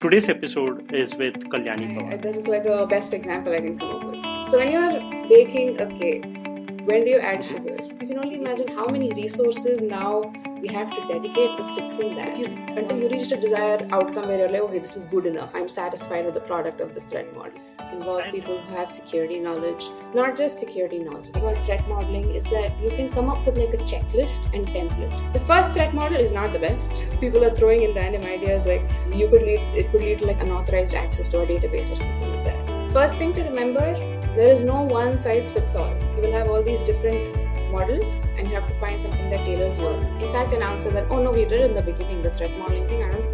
[0.00, 2.22] Today's episode is with Kalyani I- Pawar.
[2.22, 4.50] that is like a best example I can come up with.
[4.52, 4.92] So when you're
[5.28, 6.24] baking a cake,
[6.86, 7.76] when do you add sugar?
[8.00, 10.20] You can only imagine how many resources now
[10.60, 12.28] we have to dedicate to fixing that.
[12.28, 12.46] If you,
[12.76, 15.52] until you reach a desired outcome where you're like, okay, this is good enough.
[15.54, 17.58] I'm satisfied with the product of this threat model.
[17.92, 21.30] Involve people who have security knowledge, not just security knowledge.
[21.30, 24.66] The word threat modeling is that you can come up with like a checklist and
[24.68, 25.32] template.
[25.32, 27.04] The first threat model is not the best.
[27.20, 28.82] People are throwing in random ideas like
[29.14, 32.30] you could lead it could lead to like unauthorized access to a database or something
[32.34, 32.92] like that.
[32.92, 33.94] First thing to remember,
[34.36, 35.94] there is no one size fits all.
[36.16, 37.36] You will have all these different
[37.70, 39.92] models and you have to find something that tailors your.
[40.20, 42.88] In fact, an answer that oh no, we did in the beginning the threat modeling
[42.88, 43.02] thing.
[43.02, 43.25] I don't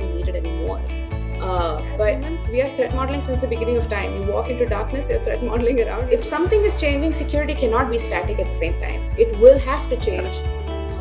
[1.43, 4.15] Uh, but humans, we are threat modeling since the beginning of time.
[4.15, 6.11] You walk into darkness, you're threat modeling around.
[6.11, 9.11] If something is changing, security cannot be static at the same time.
[9.19, 10.37] It will have to change.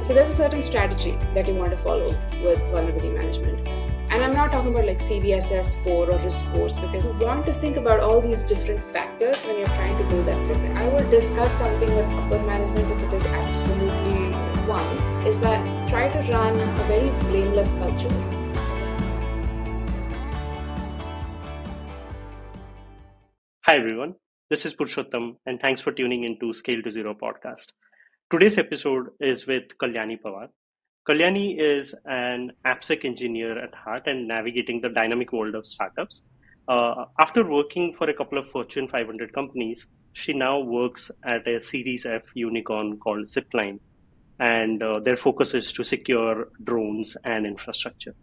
[0.03, 2.07] So there's a certain strategy that you want to follow
[2.43, 3.67] with vulnerability management.
[4.09, 7.53] And I'm not talking about like CVSS score or risk scores because you want to
[7.53, 10.75] think about all these different factors when you're trying to do that program.
[10.75, 14.31] I would discuss something with upper management if it is absolutely
[14.67, 18.40] one, is that try to run a very blameless culture.
[23.67, 24.15] Hi, everyone.
[24.49, 27.73] This is Purushottam, and thanks for tuning into Scale to Zero podcast.
[28.31, 30.47] Today's episode is with Kalyani Pawar.
[31.07, 36.23] Kalyani is an AppSec engineer at heart and navigating the dynamic world of startups.
[36.67, 41.61] Uh, after working for a couple of Fortune 500 companies, she now works at a
[41.61, 43.79] Series F unicorn called Zipline,
[44.39, 48.15] and uh, their focus is to secure drones and infrastructure.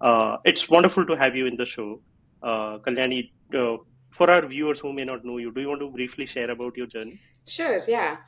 [0.00, 2.00] Uh, it's wonderful to have you in the show.
[2.40, 3.76] Uh, Kalyani, uh,
[4.20, 6.76] for our viewers who may not know you, do you want to briefly share about
[6.76, 7.18] your journey?
[7.46, 8.18] Sure, yeah.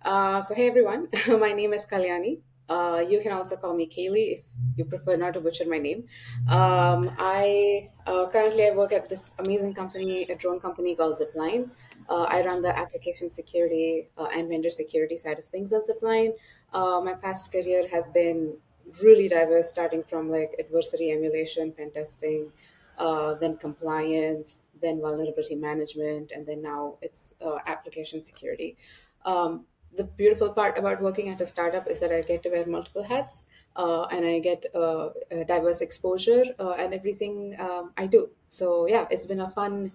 [0.00, 1.08] Uh, so, hey everyone,
[1.44, 2.40] my name is Kalyani.
[2.70, 4.44] Uh, you can also call me Kaylee if
[4.78, 6.04] you prefer not to butcher my name.
[6.48, 11.68] Um, I uh, currently I work at this amazing company, a drone company called Zipline.
[12.08, 16.32] Uh, I run the application security uh, and vendor security side of things at Zipline.
[16.72, 18.56] Uh, my past career has been
[19.04, 22.50] really diverse, starting from like adversary emulation, pen testing,
[22.96, 28.76] uh, then compliance, then vulnerability management, and then now it's uh, application security.
[29.24, 29.64] Um,
[29.96, 33.02] the beautiful part about working at a startup is that I get to wear multiple
[33.02, 33.44] hats
[33.76, 35.10] uh, and I get uh,
[35.46, 38.30] diverse exposure uh, and everything um, I do.
[38.48, 39.92] So, yeah, it's been a fun,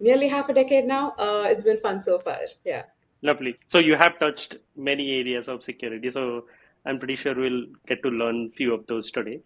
[0.00, 1.12] nearly half a decade now.
[1.18, 2.38] Uh, it's been fun so far.
[2.64, 2.84] Yeah.
[3.22, 3.56] Lovely.
[3.64, 6.10] So you have touched many areas of security.
[6.10, 6.44] So
[6.84, 9.40] I'm pretty sure we'll get to learn few of those today.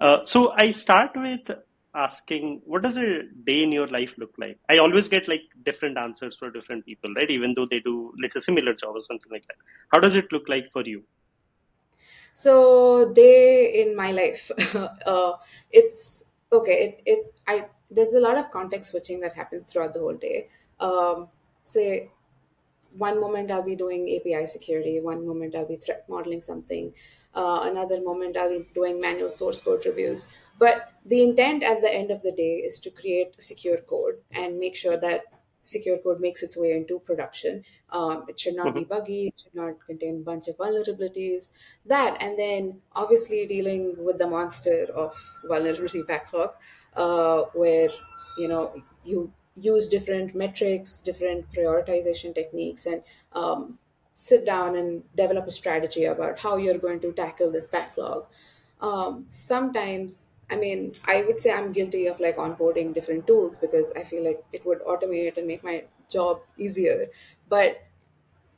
[0.00, 1.50] Uh, so I start with
[1.94, 4.58] asking, what does a day in your life look like?
[4.68, 7.30] I always get like different answers for different people, right?
[7.30, 9.56] Even though they do, let's say, similar job or something like that.
[9.92, 11.04] How does it look like for you?
[12.32, 14.50] So, day in my life,
[15.06, 15.32] uh,
[15.70, 16.72] it's okay.
[16.72, 20.48] It, it, I, there's a lot of context switching that happens throughout the whole day.
[20.80, 21.28] Um,
[21.62, 22.10] say,
[22.96, 26.92] one moment I'll be doing API security, one moment I'll be threat modeling something,
[27.34, 30.32] uh, another moment I'll be doing manual source code reviews.
[30.58, 34.58] But the intent at the end of the day is to create secure code and
[34.58, 35.24] make sure that
[35.62, 37.64] secure code makes its way into production.
[37.90, 41.50] Um, it should not be buggy, it should not contain a bunch of vulnerabilities.
[41.86, 45.14] That, and then obviously dealing with the monster of
[45.48, 46.50] vulnerability backlog,
[46.94, 47.88] uh, where
[48.38, 53.78] you know you use different metrics, different prioritization techniques, and um,
[54.12, 58.26] sit down and develop a strategy about how you're going to tackle this backlog.
[58.80, 63.92] Um, sometimes, I mean, I would say I'm guilty of like onboarding different tools because
[63.92, 67.08] I feel like it would automate and make my job easier.
[67.48, 67.78] But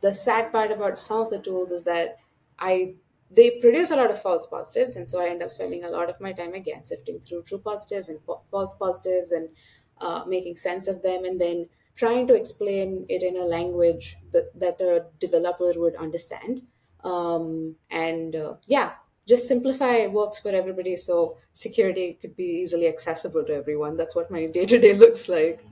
[0.01, 2.19] the sad part about some of the tools is that
[2.59, 2.97] I
[3.31, 6.09] they produce a lot of false positives, and so I end up spending a lot
[6.11, 9.51] of my time again sifting through true positives and fa- false positives and
[9.99, 14.51] uh, making sense of them, and then trying to explain it in a language that,
[14.59, 16.67] that a developer would understand.
[17.03, 18.95] Um, and uh, yeah,
[19.27, 23.97] just simplify works for everybody so security could be easily accessible to everyone.
[23.97, 25.65] That's what my day to day looks like.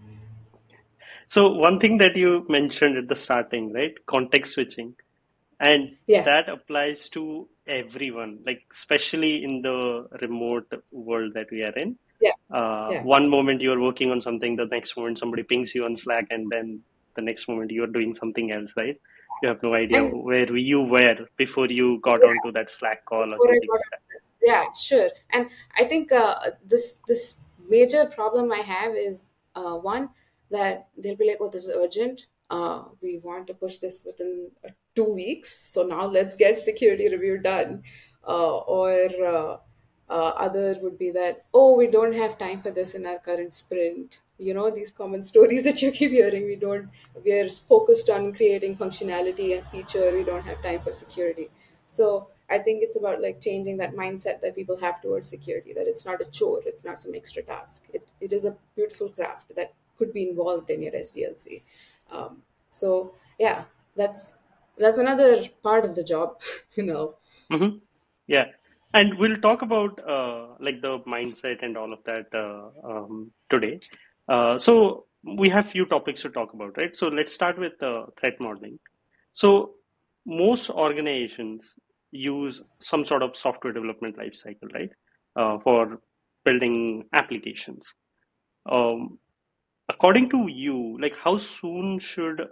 [1.27, 3.95] So one thing that you mentioned at the starting, right?
[4.07, 4.95] Context switching.
[5.61, 11.73] And Yeah, that applies to everyone, like especially in the remote world that we are
[11.73, 11.97] in.
[12.21, 13.03] yeah, Uh, yeah.
[13.03, 16.27] one moment you are working on something, the next moment somebody pings you on Slack,
[16.31, 16.81] and then
[17.15, 19.01] the next moment you are doing something else, right?
[19.45, 23.05] You have no idea And where you were before you got yeah, onto that Slack
[23.05, 24.01] call or something like that.
[24.41, 25.11] Yeah, sure.
[25.35, 27.35] And I think uh, this this
[27.69, 30.09] major problem I have is uh, one
[30.51, 32.25] that they'll be like, "Oh, this is urgent.
[32.49, 35.55] Uh, we want to push this within uh, two weeks.
[35.75, 37.83] So now let's get security review done."
[38.27, 39.57] Uh, or uh,
[40.09, 43.53] uh, other would be that oh we don't have time for this in our current
[43.53, 46.47] sprint you know these common stories that you keep hearing.
[46.47, 46.89] We don't
[47.25, 50.13] we are focused on creating functionality and feature.
[50.13, 51.51] We don't have time for security.
[51.89, 55.87] So i think it's about like changing that mindset that people have towards security that
[55.87, 57.89] it's not a chore it's not some extra task.
[57.93, 61.63] It, it is a beautiful craft that could be involved in your sdlc
[62.11, 63.65] um, so yeah
[63.97, 64.37] that's
[64.77, 66.41] that's another part of the job
[66.75, 67.17] you know.
[67.51, 67.77] Hmm
[68.27, 68.47] Yeah,
[68.95, 73.81] and we'll talk about uh, like the mindset and all of that uh, um, today.
[74.29, 75.07] Uh, so
[75.39, 76.97] we have few topics to talk about, right?
[76.97, 78.79] So let's start with uh, threat modeling.
[79.33, 79.75] So
[80.27, 81.75] most organizations
[82.13, 84.91] use some sort of software development lifecycle, right,
[85.37, 86.01] uh, for
[86.45, 87.95] building applications.
[88.71, 89.19] Um,
[89.89, 92.43] according to you, like how soon should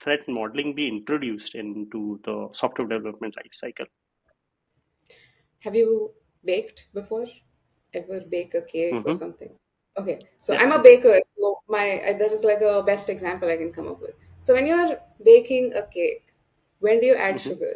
[0.00, 3.86] threat modeling be introduced into the software development lifecycle?
[5.60, 6.14] Have you
[6.44, 7.26] baked before?
[7.94, 9.12] Ever bake a cake or Mm-hmm.
[9.12, 9.56] something?
[9.98, 10.60] Okay, so Yeah.
[10.60, 14.00] I'm a baker, so my that is like a best example I can come up
[14.00, 14.14] with.
[14.42, 16.34] So when you're baking a cake,
[16.80, 17.48] when do you add Mm-hmm.
[17.50, 17.74] sugar?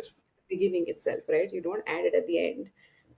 [0.49, 1.53] Beginning itself, right?
[1.53, 2.71] You don't add it at the end,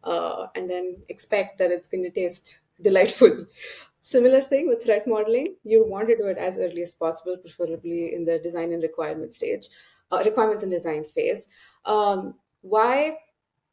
[0.04, 3.46] uh, and then expect that it's going to taste delightful.
[4.02, 5.56] Similar thing with threat modeling.
[5.64, 9.32] You want to do it as early as possible, preferably in the design and requirement
[9.34, 9.68] stage,
[10.10, 11.48] uh, requirements and design phase.
[11.84, 13.18] Um, why?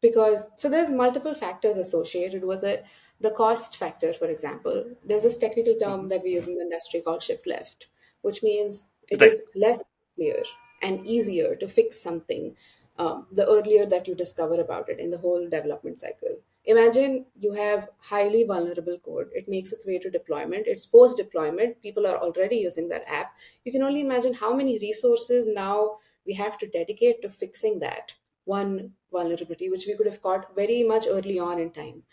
[0.01, 2.85] because so there's multiple factors associated with it
[3.19, 6.07] the cost factor for example there's this technical term Mm-hmm.
[6.09, 7.87] that we use in the industry called shift left
[8.21, 9.31] which means it Right.
[9.31, 10.41] is less clear
[10.81, 12.55] and easier to fix something
[12.97, 17.51] um, the earlier that you discover about it in the whole development cycle imagine you
[17.53, 22.17] have highly vulnerable code it makes its way to deployment it's post deployment people are
[22.17, 23.31] already using that app
[23.65, 28.13] you can only imagine how many resources now we have to dedicate to fixing that
[28.45, 32.03] one vulnerability, which we could have caught very much early on in time.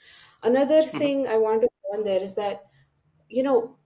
[0.51, 0.99] Another Mm-hmm.
[0.99, 2.65] thing I want to put on there is that,
[3.29, 3.79] you know,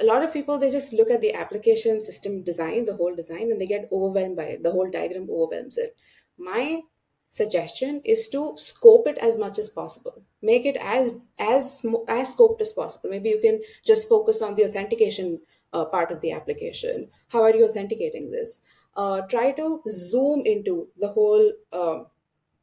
[0.00, 3.50] a lot of people they just look at the application system design, the whole design,
[3.50, 4.62] and they get overwhelmed by it.
[4.62, 5.96] The whole diagram overwhelms it.
[6.38, 6.82] My
[7.30, 10.24] suggestion is to scope it as much as possible.
[10.42, 13.10] Make it as as as scoped as possible.
[13.10, 15.40] Maybe you can just focus on the authentication
[15.72, 17.10] uh, part of the application.
[17.28, 18.62] How are you authenticating this?
[18.94, 22.06] Uh, try to zoom into the whole um,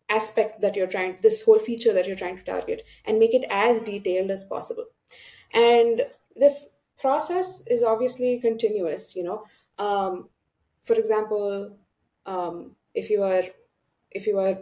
[0.10, 3.46] aspect that you're trying this whole feature that you're trying to target and make it
[3.50, 4.86] as detailed as possible.
[5.54, 9.46] And this process is obviously continuous you know.
[9.78, 10.30] Um,
[10.84, 11.78] for example
[12.26, 13.44] um, if you are
[14.12, 14.58] if you are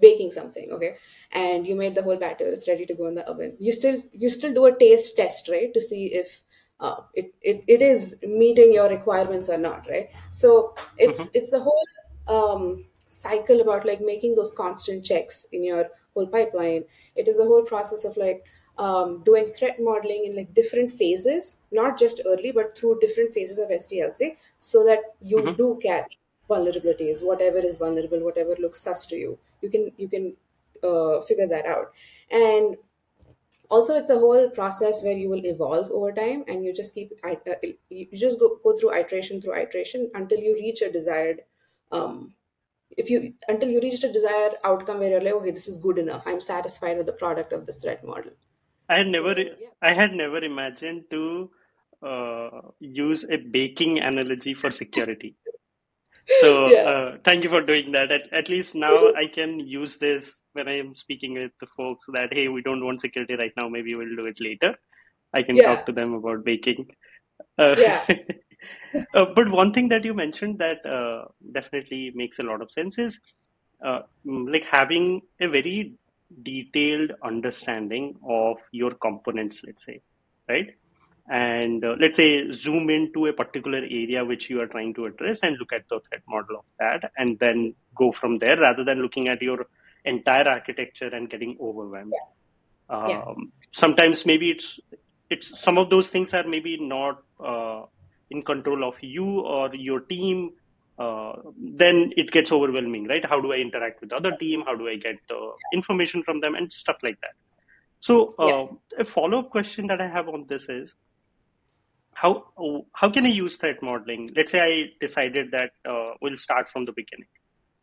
[0.00, 0.96] baking something okay
[1.32, 4.02] and you made the whole batter it's ready to go in the oven you still
[4.12, 6.42] you still do a taste test right to see if
[6.80, 10.06] uh, it, it it is meeting your requirements or not right?
[10.30, 10.74] So
[11.04, 11.24] Mm-hmm.
[11.24, 11.86] it's it's the whole
[12.28, 12.86] um,
[13.26, 16.84] cycle about like making those constant checks in your whole pipeline.
[17.14, 18.44] It is a whole process of like
[18.78, 23.58] um, doing threat modeling in like different phases not just early but through different phases
[23.58, 25.56] of sdlc so that you Mm-hmm.
[25.56, 26.18] do catch
[26.50, 29.38] vulnerabilities whatever is vulnerable whatever looks sus to you.
[29.62, 30.36] You can you can
[30.84, 31.94] uh, figure that out.
[32.30, 32.76] And
[33.70, 37.12] also it's a whole process where you will evolve over time and you just keep
[37.24, 37.36] uh,
[37.90, 41.44] you just go, go through iteration through iteration until you reach a desired
[41.92, 42.34] um,
[42.96, 45.98] if you until you reach a desired outcome where you're like okay this is good
[45.98, 48.32] enough i'm satisfied with the product of this threat model
[48.88, 51.50] I had never, so yeah I had never imagined to
[52.06, 55.34] uh, use a baking analogy for security.
[56.40, 58.12] So yeah uh, thank you for doing that.
[58.12, 62.06] At, at least now I can use this when I am speaking with the folks
[62.12, 63.68] that hey, we don't want security right now.
[63.68, 64.76] Maybe we'll do it later.
[65.34, 66.90] I can yeah talk to them about baking.
[67.58, 68.06] Uh, yeah
[69.14, 72.98] uh, but one thing that you mentioned that uh, definitely makes a lot of sense
[72.98, 73.20] is
[73.84, 75.94] uh, mm, like having a very
[76.42, 80.00] detailed understanding of your components, let's say,
[80.48, 80.70] right?
[81.28, 85.40] And uh, let's say zoom into a particular area which you are trying to address
[85.42, 89.02] and look at the threat model of that, and then go from there rather than
[89.02, 89.66] looking at your
[90.04, 92.12] entire architecture and getting overwhelmed.
[93.06, 94.78] yeah Um, sometimes maybe it's
[95.30, 97.82] it's some of those things are maybe not uh,
[98.30, 100.52] in control of you or your team
[100.98, 103.24] uh, then it gets overwhelming right?
[103.24, 104.62] How do i interact with the other team?
[104.64, 107.34] How do i get the information from them and stuff like that?
[108.00, 108.46] So yeah.
[108.46, 108.66] uh,
[109.00, 110.94] a follow-up question that i have on this is
[112.14, 112.46] how
[112.92, 114.30] how can i use threat modeling?
[114.34, 117.28] Let's say i decided that uh, we'll start from the beginning.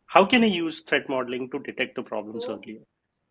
[0.06, 2.80] How can i use threat modeling to detect the problems so earlier?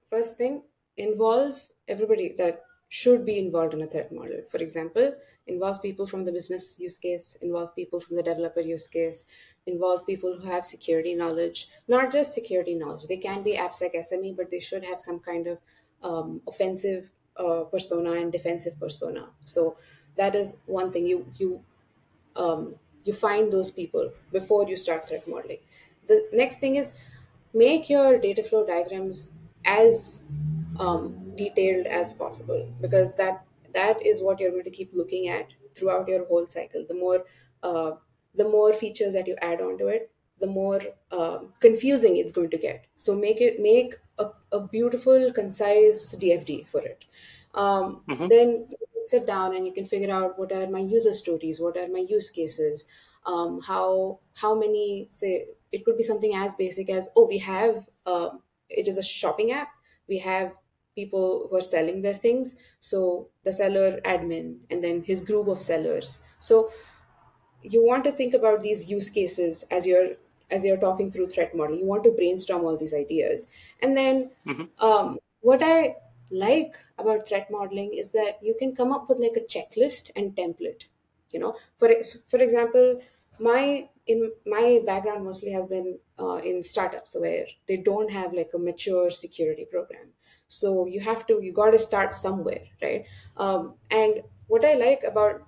[0.09, 0.63] First thing,
[0.95, 4.41] involve everybody that should be involved in a threat model.
[4.49, 5.13] For example,
[5.47, 9.25] involve people from the business use case, involve people from the developer use case,
[9.65, 13.07] involve people who have security knowledge, not just security knowledge.
[13.07, 15.57] They can be AppSec SME, but they should have some kind of
[16.01, 19.29] um, offensive uh, persona and defensive persona.
[19.45, 19.77] So
[20.15, 21.63] that is one thing you you
[22.35, 25.59] um, you find those people before you start threat modeling.
[26.07, 26.93] The next thing is
[27.53, 29.31] make your data flow diagrams
[29.65, 30.23] as
[30.79, 35.53] um, detailed as possible because that that is what you're going to keep looking at
[35.75, 36.85] throughout your whole cycle.
[36.87, 37.25] The more
[37.61, 37.93] uh,
[38.35, 42.57] the more features that you add onto it, the more uh, confusing it's going to
[42.57, 42.87] get.
[42.95, 47.05] So make it make a, a beautiful, concise DFD for it.
[47.53, 48.27] Um, Mhm.
[48.29, 48.69] Then
[49.03, 51.99] sit down and you can figure out what are my user stories, what are my
[51.99, 52.85] use cases,
[53.25, 57.89] um, how how many say it could be something as basic as oh we have
[58.05, 58.29] uh,
[58.69, 59.69] it is a shopping app
[60.07, 60.53] we have
[60.95, 62.55] people who are selling their things.
[62.79, 66.23] So the seller admin and then his group of sellers.
[66.37, 66.71] So
[67.61, 70.15] you want to think about these use cases as you're
[70.51, 73.47] as you're talking through threat model you want to brainstorm all these ideas.
[73.81, 74.69] And then Mhm.
[74.79, 75.95] um, what i
[76.29, 80.35] like about threat modeling is that you can come up with like a checklist and
[80.35, 80.85] template
[81.31, 81.55] you know?
[81.77, 81.89] For
[82.27, 83.01] for example
[83.39, 88.51] my in my background mostly has been uh, in startups where they don't have like
[88.53, 90.13] a mature security program
[90.53, 93.05] so you have to you got to start somewhere right?
[93.37, 95.43] Um, and what i like about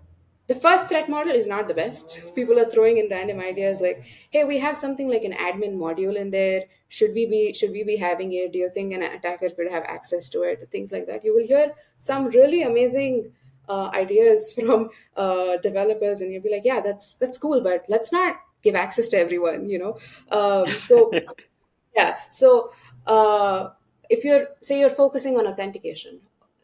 [0.47, 2.21] the first threat model is not the best.
[2.35, 6.15] People are throwing in random ideas like hey we have something like an admin module
[6.15, 6.65] in there.
[6.88, 8.53] Should we be should we be having it?
[8.53, 10.67] Do you think an attacker could have access to it?
[10.71, 11.25] Things like that.
[11.25, 13.31] You will hear some really amazing
[13.67, 18.12] uh, ideas from uh, developers and you'll be like yeah that's that's cool but let's
[18.12, 19.97] not give access to everyone you know?
[20.29, 21.12] Um, so
[21.95, 22.17] yeah.
[22.29, 22.71] So
[23.07, 23.69] uh,
[24.09, 26.21] if you're say you're focusing on authentication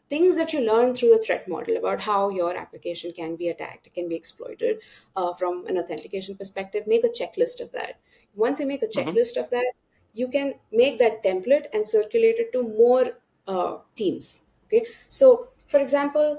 [0.08, 3.92] things that you learn through the threat model about how your application can be attacked
[3.94, 4.80] can be exploited
[5.16, 8.00] uh, from an authentication perspective make a checklist of that
[8.34, 9.14] once you make a Mhm.
[9.14, 9.72] checklist of that
[10.12, 13.04] you can make that template and circulate it to more
[13.46, 16.38] uh, teams okay so for example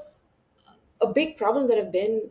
[1.01, 2.29] a big problem that I've been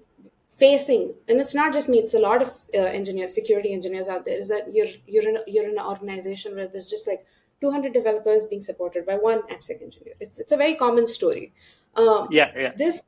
[0.49, 4.25] facing, and it's not just me; it's a lot of uh, engineers, security engineers out
[4.25, 4.39] there.
[4.39, 7.25] Is that you're you're in a, you're in an organization where there's just like
[7.63, 10.15] 200 developers being supported by one AppSec engineer.
[10.21, 11.53] It's it's a very common story.
[11.95, 12.73] Um, Yeah, yeah.
[12.83, 13.05] this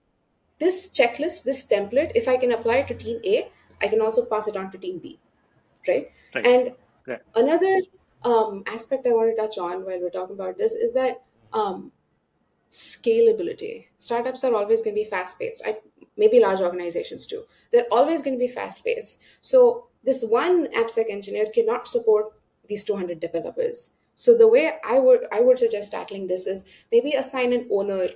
[0.65, 3.51] this checklist, this template, if I can apply it to team A,
[3.83, 5.19] I can also pass it on to team B,
[5.89, 6.11] right?
[6.35, 6.47] Right.
[6.47, 6.73] And
[7.07, 7.21] Right.
[7.35, 7.73] another
[8.25, 11.93] um, aspect I want to touch on while we're talking about this is that um,
[12.71, 13.87] scalability.
[13.99, 15.63] Startups are always going to be fast paced.
[16.17, 17.43] Maybe large organizations too.
[17.73, 19.21] They're always going to be fast paced.
[19.41, 22.33] So this one AppSec engineer cannot support
[22.69, 23.95] these 200 developers.
[24.17, 28.09] So the way I would I would suggest tackling this is maybe assign an owner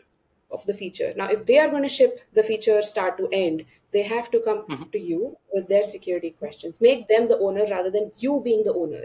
[0.50, 1.12] of the feature.
[1.16, 4.40] Now, if they are going to ship the feature start to end, they have to
[4.40, 4.90] come Mhm.
[4.92, 6.80] to you with their security questions.
[6.80, 9.04] Make them the owner rather than you being the owner.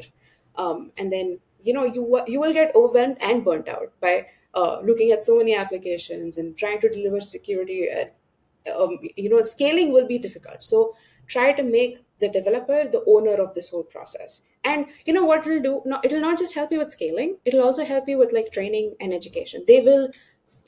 [0.56, 4.80] Um, and then you know you you will get overwhelmed and burnt out by uh,
[4.84, 7.90] looking at so many applications and trying to deliver security.
[7.90, 8.12] At,
[8.76, 10.64] um, you know, scaling will be difficult.
[10.64, 10.96] So
[11.28, 14.42] try to make the developer the owner of this whole process.
[14.64, 15.82] And you know what it'll do?
[15.86, 17.38] No, it'll not just help you with scaling.
[17.46, 19.66] It'll also help you with like training and education.
[19.68, 20.10] They will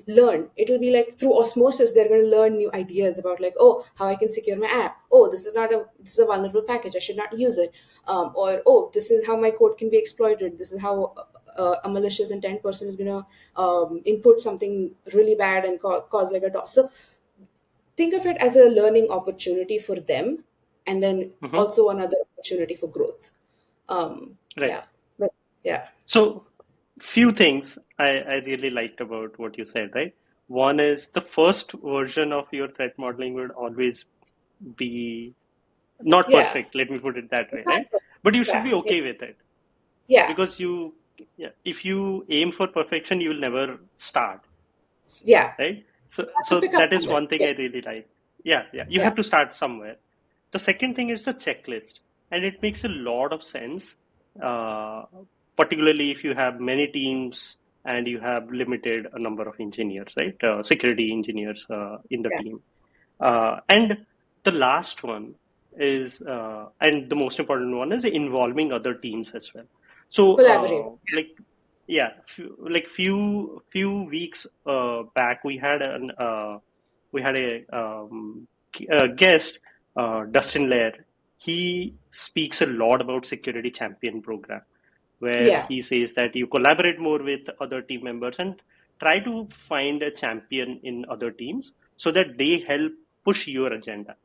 [0.08, 3.86] learn it'll be like through osmosis they're going to learn new ideas about like oh
[3.96, 6.62] how i can secure my app oh this is not a this is a vulnerable
[6.62, 7.74] package i should not use it
[8.08, 11.14] um, or oh this is how my code can be exploited this is how
[11.58, 16.02] uh, a malicious intent person is going to um, input something really bad and ca-
[16.02, 16.90] cause like a DoS so
[17.98, 20.44] think of it as a learning opportunity for them
[20.88, 21.58] and then Mhm.
[21.58, 23.30] also another opportunity for growth
[23.90, 24.70] um, Right.
[24.70, 24.84] yeah
[25.20, 25.32] but
[25.64, 26.46] yeah So,
[27.02, 30.14] few things I, I really liked about what you said, right?
[30.48, 34.06] One is the first version of your threat modeling would always
[34.78, 35.34] be
[36.04, 36.44] not Yeah.
[36.44, 37.88] perfect, let me put it that way, right?
[38.24, 38.76] But you should be Yeah.
[38.78, 39.38] okay with it
[40.08, 40.94] yeah because you,
[41.38, 44.42] yeah, if you aim for perfection, you will never start,
[45.24, 45.84] yeah right?
[46.08, 48.08] So, so that is one thing I really like.
[48.44, 49.06] Yeah, yeah, you Yeah.
[49.06, 49.98] have to start somewhere.
[50.56, 52.00] The second thing is the checklist,
[52.32, 53.98] and it makes a lot of sense,
[54.42, 55.04] uh,
[55.58, 60.42] particularly if you have many teams and you have limited a number of engineers, right?
[60.42, 62.42] Uh, security engineers uh, in the Yeah.
[62.42, 62.64] team.
[63.20, 63.98] Uh, and
[64.46, 65.36] the last one
[65.78, 69.66] is, uh, and the most important one is involving other teams as well.
[70.08, 70.86] So, Collaborate.
[70.86, 71.32] uh, like,
[71.86, 76.60] yeah, few, like few few weeks uh, back, we had an uh,
[77.12, 78.48] we had a, um,
[78.90, 79.60] a guest,
[79.96, 80.94] uh, Dustin Lehr.
[81.38, 84.62] He speaks a lot about security champion program,
[85.20, 85.66] where Yeah.
[85.68, 88.62] he says that you collaborate more with other team members and
[89.00, 92.92] try to find a champion in other teams so that they help
[93.24, 94.16] push your agenda.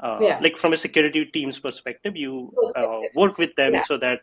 [0.00, 0.38] Uh, Yeah.
[0.40, 3.84] Like from a security team's perspective, you uh, work with them Yeah.
[3.84, 4.20] so that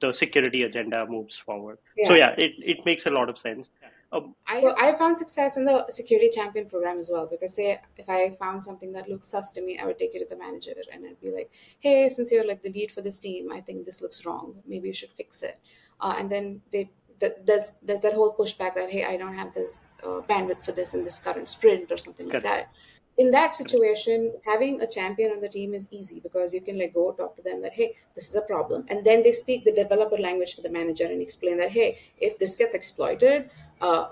[0.00, 1.78] the security agenda moves forward.
[2.04, 3.70] So yeah, it, it makes a lot of sense.
[4.12, 8.08] Um, I I found success in the security champion program as well because say if
[8.08, 10.74] I found something that looks sus to me, I would take it to the manager
[10.92, 13.84] and I'd be like, "Hey, since you're like the lead for this team, I think
[13.84, 14.62] this looks wrong.
[14.66, 15.58] Maybe you should fix it."
[16.00, 19.54] Uh, and then they th- there's there's that whole pushback that hey, I don't have
[19.54, 22.72] this uh, bandwidth for this in this current sprint or something like that.
[23.18, 26.92] In that situation, having a champion on the team is easy because you can like
[26.92, 29.72] go talk to them that hey, this is a problem, and then they speak the
[29.72, 34.08] developer language to the manager and explain that hey, if this gets exploited, uh,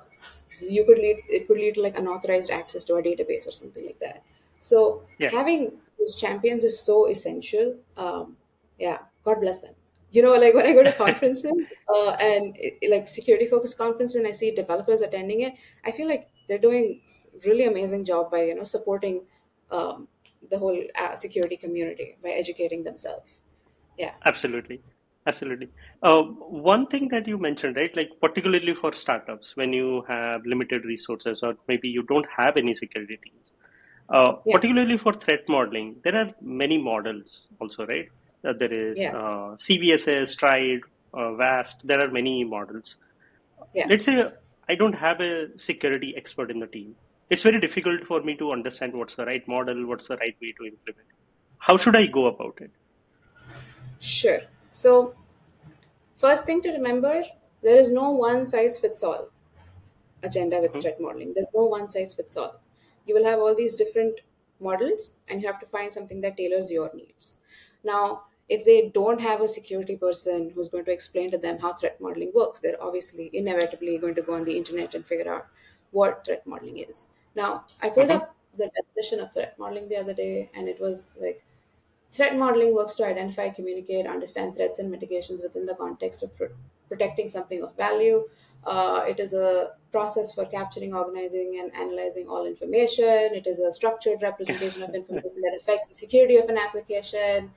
[0.60, 3.84] you could lead it could lead to like unauthorized access to a database or something
[3.84, 4.22] like that.
[4.58, 7.76] So Yeah, having those champions is so essential.
[7.96, 8.36] Um,
[8.78, 9.74] yeah, God bless them.
[10.10, 11.52] You know, like when I go to conferences
[11.92, 16.08] uh, and it, like security focused conferences, and I see developers attending it, I feel
[16.08, 17.00] like they're doing
[17.46, 19.22] really amazing job by you know supporting
[19.70, 20.08] um,
[20.50, 23.40] the whole uh, security community by educating themselves.
[23.98, 24.80] Yeah, absolutely.
[25.26, 25.68] Absolutely.
[26.02, 27.96] Uh, one thing that you mentioned, right?
[27.96, 32.74] Like particularly for startups, when you have limited resources or maybe you don't have any
[32.74, 33.52] security teams,
[34.10, 38.10] uh, yeah, particularly for threat modeling, there are many models also, right?
[38.46, 40.80] Uh, there is yeah, uh, CVSS, Stride,
[41.14, 41.86] uh, VAST.
[41.86, 42.98] There are many models.
[43.74, 43.86] yeah.
[43.88, 44.30] Let's say
[44.68, 46.96] I don't have a security expert in the team.
[47.30, 50.52] It's very difficult for me to understand what's the right model, what's the right way
[50.58, 51.08] to implement.
[51.58, 52.72] How should I go about it?
[54.00, 54.40] Sure.
[54.72, 55.14] So
[56.16, 57.22] first thing to remember,
[57.62, 59.28] there is no one size fits all.
[60.28, 61.32] agenda with hmm threat modeling.
[61.34, 62.60] There's no one size fits all.
[63.06, 64.20] You will have all these different
[64.60, 67.38] models, and you have to find something that tailors your needs.
[67.84, 71.72] Now, if they don't have a security person who's going to explain to them how
[71.72, 75.46] threat modeling works, they're obviously inevitably going to go on the internet and figure out
[75.90, 77.08] what threat modeling is.
[77.34, 80.80] Now, I pulled hmm up the definition of threat modeling the other day, and it
[80.80, 81.44] was like
[82.10, 86.54] Threat modeling works to identify, communicate, understand threats and mitigations within the context of pro-
[86.88, 88.28] protecting something of value.
[88.62, 93.34] Uh, it is a process for capturing, organizing, and analyzing all information.
[93.34, 97.52] It is a structured representation of information that affects the security of an application.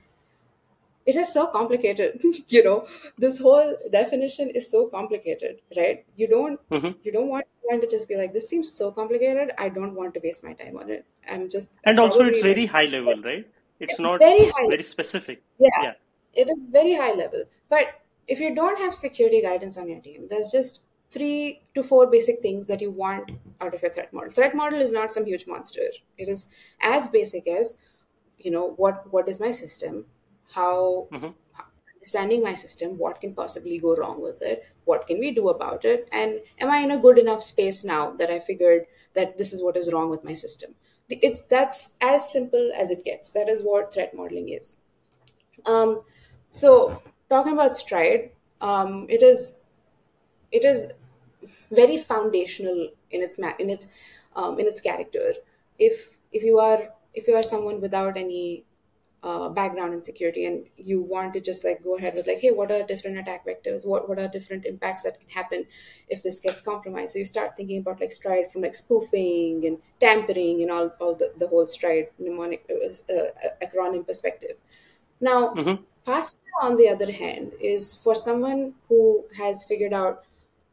[1.08, 2.22] It is so complicated,
[2.56, 2.86] you know.
[3.16, 6.04] This whole definition is so complicated, right?
[6.16, 9.52] You don't hmm you don't want someone to just be like, "This seems so complicated.
[9.66, 12.66] I don't want to waste my time on it." I'm just And also, it's very
[12.66, 13.46] high level, right?
[13.80, 15.42] It's it's not very high very specific.
[15.58, 15.94] yeah, Yeah.
[16.34, 17.44] it is very high level.
[17.68, 17.86] But
[18.26, 22.40] if you don't have security guidance on your team, there's just three to four basic
[22.40, 24.30] things that you want out of your threat model.
[24.30, 25.86] Threat model is not some huge monster.
[26.18, 26.48] It is
[26.80, 27.78] as basic as,
[28.38, 30.06] you know, what what is my system,
[30.52, 31.30] how hmm
[31.94, 35.84] understanding my system, what can possibly go wrong with it, what can we do about
[35.84, 39.52] it, and am I in a good enough space now that I figured that this
[39.52, 40.74] is what is wrong with my system.
[41.10, 43.30] It's that's as simple as it gets.
[43.30, 44.82] That is what threat modeling is.
[45.66, 46.02] Um,
[46.50, 49.56] so talking about Stride, um, it is
[50.52, 50.92] it is
[51.70, 53.88] very foundational in its ma- in its
[54.36, 55.34] um, in its character.
[55.78, 58.64] If if you are if you are someone without any
[59.22, 62.52] uh, background in security and you want to just like go ahead with like hey
[62.52, 63.86] what are different attack vectors?
[63.86, 65.66] What what are different impacts that can happen
[66.08, 67.12] if this gets compromised?
[67.12, 71.14] So you start thinking about like stride from like spoofing and tampering and all, all
[71.14, 73.30] the, the whole stride mnemonic uh, uh,
[73.62, 74.56] acronym perspective.
[75.20, 80.24] Now, hmm pasta, on the other hand, is for someone who has figured out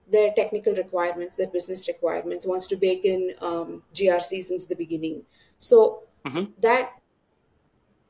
[0.07, 5.23] their technical requirements, their business requirements, wants to bake in um, GRC since the beginning.
[5.59, 6.91] So hmm that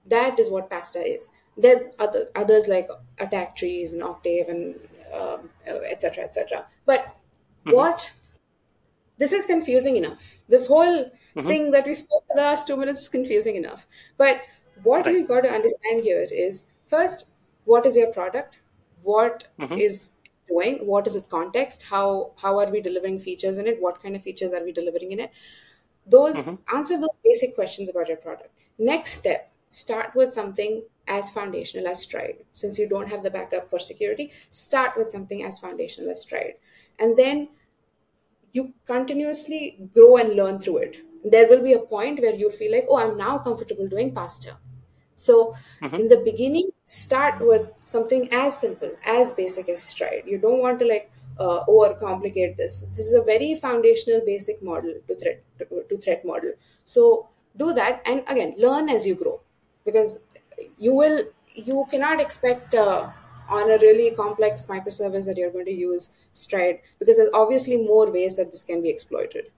[0.06, 1.30] that is what pasta is.
[1.58, 2.90] There's other others like
[3.20, 4.80] attack trees and octave and
[5.14, 6.24] um, etc.
[6.26, 6.68] etc.
[6.86, 7.16] But
[7.66, 8.14] hmm what
[9.18, 10.40] this is confusing enough.
[10.48, 13.88] This whole hmm thing that we spoke for the last two minutes is confusing enough.
[14.18, 14.42] But
[14.84, 15.08] what Right.
[15.08, 17.28] you've got to understand here is first,
[17.64, 18.60] what is your product?
[19.04, 20.16] What hmm is
[20.48, 20.86] doing?
[20.86, 21.84] What is its context?
[21.84, 23.82] How how are we delivering features in it?
[23.82, 25.32] What kind of features are we delivering in it?
[26.06, 28.52] Those hmm answer those basic questions about your product.
[28.78, 32.38] Next step, start with something as foundational as Stride.
[32.54, 36.56] Since you don't have the backup for security, start with something as foundational as Stride.
[37.00, 37.50] And then
[38.52, 40.98] you continuously grow and learn through it.
[41.24, 44.58] There will be a point where you'll feel like, oh, I'm now comfortable doing pasta.
[45.16, 50.24] So, hmm in the beginning, start with something as simple, as basic as Stride.
[50.28, 52.84] You don't want to like uh, overcomplicate this.
[52.84, 56.54] This is a very foundational, basic model to threat to, to threat model.
[56.86, 59.42] So do that, and again, learn as you grow,
[59.86, 60.20] because
[60.78, 63.10] you will you cannot expect uh,
[63.48, 68.12] on a really complex microservice that you're going to use Stride because there's obviously more
[68.12, 69.52] ways that this can be exploited.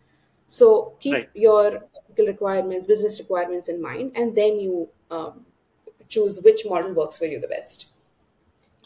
[0.48, 1.30] So keep Right.
[1.34, 1.84] your
[2.18, 5.46] requirements, business requirements in mind, and then you um,
[6.08, 7.88] choose which model works for you the best.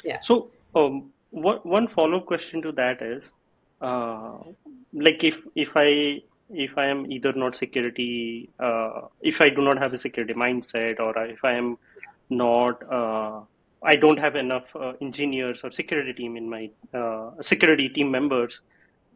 [0.03, 0.19] Yeah.
[0.21, 3.33] So, um, what, one follow-up question to that is,
[3.81, 4.37] uh,
[4.93, 6.21] like if if I
[6.53, 10.99] if I am either not security, uh, if I do not have a security mindset,
[10.99, 11.77] or if I am
[12.29, 13.41] not, uh,
[13.83, 18.61] I don't have enough uh, engineers or security team in my uh, security team members.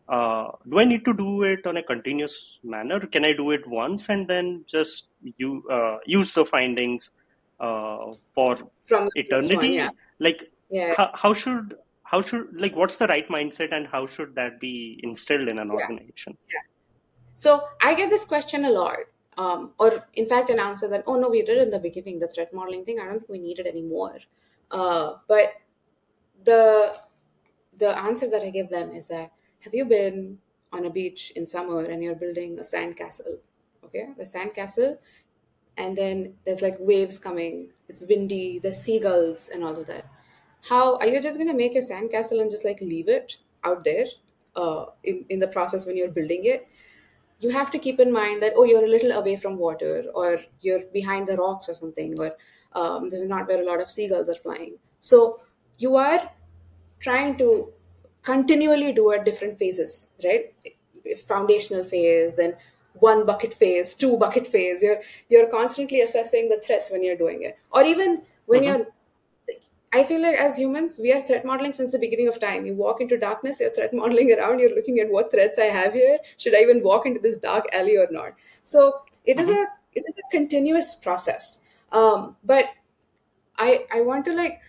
[0.08, 3.00] Uh, do I need to do it on a continuous manner?
[3.00, 7.10] Can I do it once and then just you uh, use the findings
[7.60, 9.10] uh, for from first one.
[9.16, 9.70] eternity?
[9.70, 14.06] Yeah, Like yeah, how, how should how should like what's the right mindset and how
[14.06, 15.74] should that be instilled in an yeah.
[15.74, 16.38] organization?
[17.36, 18.98] So I get this question a lot.
[19.38, 22.28] Um, or in fact, an answer that, oh no, we did in the beginning, the
[22.28, 23.00] threat modeling thing.
[23.00, 24.16] I don't think we need it anymore.
[24.72, 25.54] Uh, but
[26.44, 26.96] the
[27.78, 30.40] the answer that I give them is that have you been
[30.72, 33.40] on a beach in summer and you're building a sand castle?
[33.84, 34.98] Okay, the sand castle,
[35.78, 40.06] and then there's like waves coming, it's windy, there's seagulls and all of that.
[40.70, 43.84] How are you just gonna make your sand castle and just like leave it out
[43.84, 44.06] there
[44.56, 46.68] uh, in, in the process when you're building it?
[47.40, 50.40] You have to keep in mind that oh you're a little away from water or
[50.62, 52.32] you're behind the rocks or something or
[52.74, 54.78] um, this is not where a lot of seagulls are flying.
[55.00, 55.40] So
[55.78, 56.30] you are
[57.00, 57.72] trying to
[58.24, 60.54] continually do at different phases right?
[61.28, 62.56] Foundational phase then
[62.96, 64.82] one bucket phase two bucket phase.
[64.82, 67.58] You're you're constantly assessing the threats when you're doing it.
[67.72, 68.78] Or even when Mm-hmm.
[68.78, 68.88] you're
[69.96, 72.66] I feel like as humans, we are threat modeling since the beginning of time.
[72.66, 75.94] You walk into darkness, you're threat modeling around, you're looking at what threats I have
[75.94, 76.18] here.
[76.38, 78.34] Should I even walk into this dark alley or not?
[78.64, 79.58] So it is Mm-hmm.
[79.60, 81.64] a it is a continuous process.
[81.92, 82.66] Um, but
[83.58, 84.62] I I want to like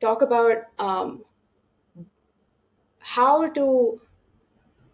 [0.00, 1.24] talk about um,
[3.00, 4.00] how to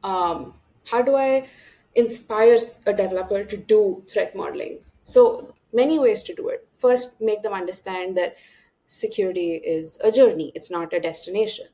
[0.04, 0.54] um,
[0.86, 1.48] how do I
[1.94, 4.80] inspire a developer to do threat modeling?
[5.04, 6.68] So many ways to do it.
[6.78, 8.36] First, make them understand that
[8.92, 11.68] security is a journey; it's not a destination.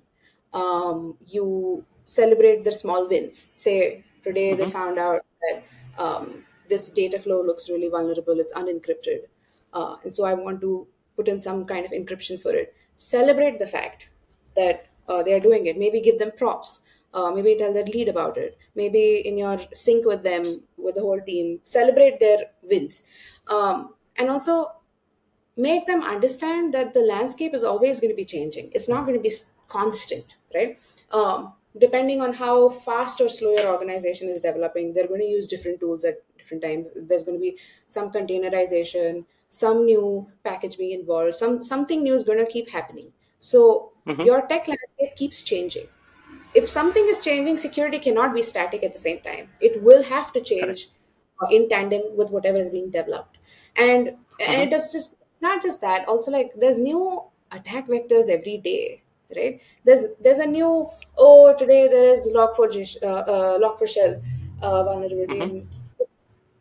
[0.53, 3.53] Um, you celebrate their small wins.
[3.55, 4.79] Say today they Mm-hmm.
[4.79, 5.65] found out that
[5.99, 9.27] um, this data flow looks really vulnerable; it's unencrypted,
[9.73, 12.75] uh, and so I want to put in some kind of encryption for it.
[12.97, 14.09] Celebrate the fact
[14.57, 15.79] that uh, they are doing it.
[15.79, 16.83] Maybe give them props.
[17.15, 18.59] Uh, maybe tell their lead about it.
[18.75, 23.09] Maybe in your sync with them, with the whole team, celebrate their wins.
[23.47, 24.73] Um, and also
[25.59, 28.71] make them understand that the landscape is always going to be changing.
[28.75, 29.35] It's not going to be
[29.69, 30.79] constant, right?
[31.13, 35.47] Um, depending on how fast or slow your organization is developing, they're going to use
[35.49, 36.91] different tools at different times.
[36.97, 42.25] There's going to be some containerization, some new package being involved, some something new is
[42.25, 43.13] going to keep happening.
[43.41, 44.29] So Mm-hmm.
[44.29, 45.89] your tech landscape keeps changing.
[46.55, 49.51] If something is changing, security cannot be static at the same time.
[49.61, 50.89] It will have to change
[51.43, 53.39] uh, in tandem with whatever is being developed.
[53.77, 54.09] And
[54.41, 54.71] and it Mm-hmm.
[54.71, 56.09] does just it's not just that.
[56.09, 57.23] Also, like there's new
[57.53, 59.03] attack vectors every day,
[59.37, 59.61] right?
[59.85, 64.23] There's there's a new oh today there is log4j uh, uh, log4shell
[64.63, 65.67] uh, vulnerability, Mm-hmm.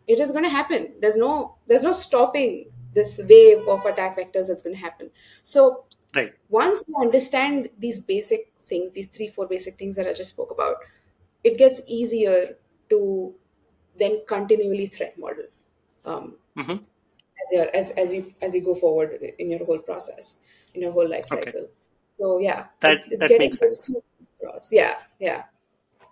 [0.07, 0.93] it is going to happen.
[1.01, 5.11] There's no there's no stopping this wave of attack vectors that's going to happen.
[5.43, 5.85] So
[6.15, 6.33] Right.
[6.49, 10.51] once you understand these basic things, these three four basic things that I just spoke
[10.51, 10.77] about,
[11.43, 12.57] it gets easier
[12.89, 13.35] to
[13.97, 15.45] then continually threat model.
[16.05, 16.83] Um, Mm-hmm.
[17.43, 20.41] As your as, as you as you go forward in your whole process
[20.73, 21.45] in your whole life Okay.
[21.45, 21.67] cycle
[22.19, 23.89] so yeah That it's it's that getting makes sense.
[24.71, 25.43] yeah yeah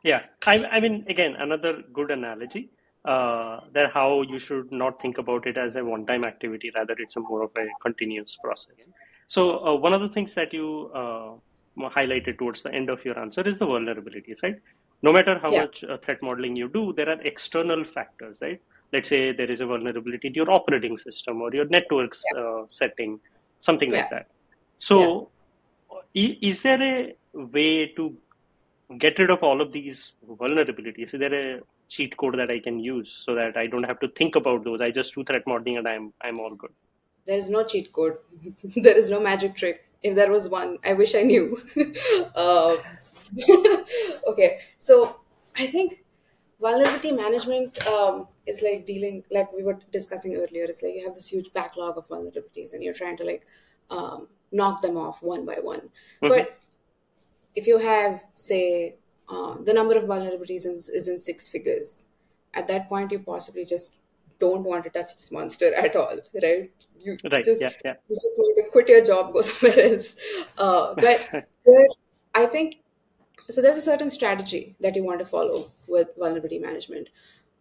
[0.04, 0.22] Yeah.
[0.46, 2.72] I I mean again another good analogy.
[3.14, 7.16] Uh, that how you should not think about it as a one-time activity, rather it's
[7.16, 8.88] a more of a continuous process.
[9.28, 11.34] So uh, one of the things that you uh,
[11.90, 14.56] highlighted towards the end of your answer is the vulnerabilities, right?
[15.04, 18.60] No matter how yeah much uh, threat modeling you do, there are external factors, right?
[18.94, 22.64] Let's say there is a vulnerability to your operating system or your network's yeah uh,
[22.70, 23.20] setting,
[23.60, 24.28] something like that.
[24.78, 25.32] So,
[26.16, 28.18] i- is there a way to
[28.98, 31.14] get rid of all of these vulnerabilities?
[31.14, 34.08] Is there a cheat code that I can use so that I don't have to
[34.10, 34.82] think about those?
[34.82, 36.72] I just do threat modeling and I'm I'm all good.
[37.28, 38.18] there is no cheat code
[38.86, 39.78] there is no magic trick
[40.10, 41.46] if there was one i wish i knew
[42.44, 42.74] uh,
[44.32, 44.50] okay
[44.88, 44.98] so
[45.64, 45.96] i think
[46.66, 51.16] vulnerability management um, is like dealing like we were discussing earlier it's like you have
[51.16, 53.46] this huge backlog of vulnerabilities and you're trying to like
[53.90, 55.90] um, knock them off one by one
[56.22, 56.60] hmm but
[57.56, 58.96] if you have say
[59.30, 62.08] uh, the number of vulnerabilities is, is in six figures
[62.54, 63.98] at that point you possibly just
[64.40, 67.46] don't want to touch this monster at all right you Right.
[67.46, 67.70] just Yeah.
[67.84, 67.94] Yeah.
[68.10, 70.16] you just want to quit your job go somewhere else
[70.58, 71.46] uh, but
[72.36, 72.78] i think
[73.50, 77.10] so there's a certain strategy that you want to follow with vulnerability management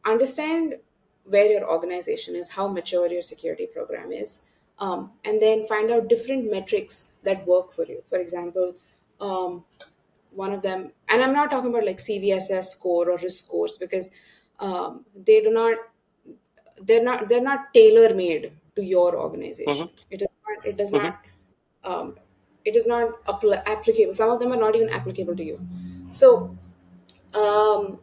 [0.04, 0.78] understand
[1.24, 4.44] where your organization is how mature your security program is
[4.78, 8.74] um, and then find out different metrics that work for you for example
[9.20, 9.64] um,
[10.30, 14.10] one of them, and I'm not talking about like CVSS score or risk scores because
[14.58, 15.78] um, they do not,
[16.82, 19.88] they're not, they're not tailor made to your organization.
[19.88, 19.96] Mm-hmm.
[20.10, 21.06] It is not, it does Mm-hmm.
[21.06, 21.24] not,
[21.84, 22.18] um,
[22.64, 24.14] it is not appl- applicable.
[24.14, 25.60] Some of them are not even applicable to you.
[26.08, 26.56] So,
[27.34, 28.00] um,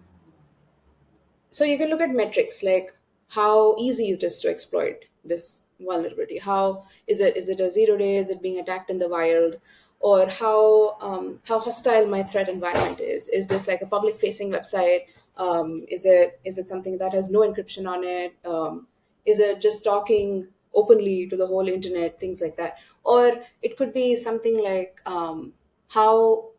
[1.51, 2.95] so you can look at metrics like
[3.27, 6.37] how easy it is to exploit this vulnerability.
[6.37, 8.15] How is it is it a zero day?
[8.17, 9.57] Is it being attacked in the wild?
[9.99, 13.27] Or how um, how hostile my threat environment is.
[13.27, 15.05] Is this like a public facing website?
[15.37, 18.33] Um, is it is it something that has no encryption on it?
[18.45, 18.87] Um,
[19.25, 22.19] is it just talking openly to the whole internet?
[22.19, 22.77] Things like that.
[23.03, 25.53] Or it could be something like um,
[25.89, 26.49] how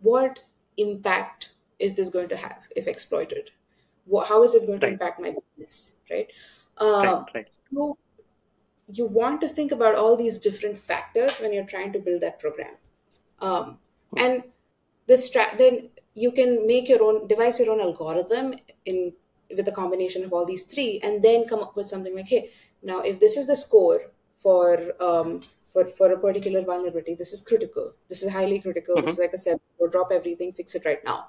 [0.00, 0.40] what
[0.76, 3.50] impact is this going to have if exploited
[4.28, 6.28] How is it going to impact my business right?
[6.80, 7.04] Right.
[7.04, 7.48] uh, Right.
[7.70, 7.96] you,
[8.92, 12.38] you want to think about all these different factors when you're trying to build that
[12.38, 12.74] program.
[13.40, 13.78] Um,
[14.16, 14.42] and
[15.06, 19.12] the stra- then you can make your own devise your own algorithm in
[19.56, 22.50] with a combination of all these three and then come up with something like hey
[22.82, 24.02] now if this is the score
[24.38, 25.40] for um,
[25.72, 27.94] for, for a particular vulnerability this is critical.
[28.08, 29.00] This is highly critical.
[29.00, 31.28] This is like a seven or drop everything fix it right now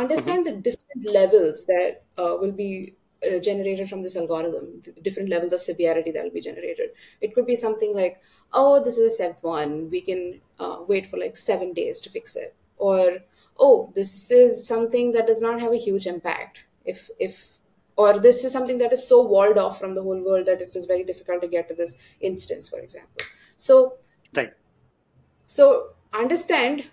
[0.00, 2.94] understand the different levels that uh, will be
[3.26, 6.90] uh, generated from this algorithm, the different levels of severity that will be generated.
[7.20, 8.20] It could be something like,
[8.52, 12.10] oh, this is a Sev 1, we can uh, wait for like seven days to
[12.10, 12.54] fix it.
[12.76, 13.18] Or,
[13.58, 16.64] oh, this is something that does not have a huge impact.
[16.84, 17.58] If, if,
[17.96, 20.76] or this is something that is so walled off from the whole world that it
[20.76, 23.22] is very difficult to get to this instance, for example.
[23.56, 23.94] So,
[24.34, 24.52] Right.
[25.46, 26.84] so understand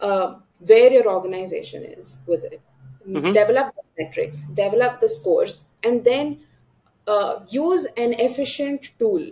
[0.00, 0.34] uh,
[0.66, 2.60] where your organization is with it.
[3.06, 3.32] Mhm.
[3.32, 6.40] Develop those metrics, develop the scores, and then
[7.06, 9.30] uh, use an efficient tool.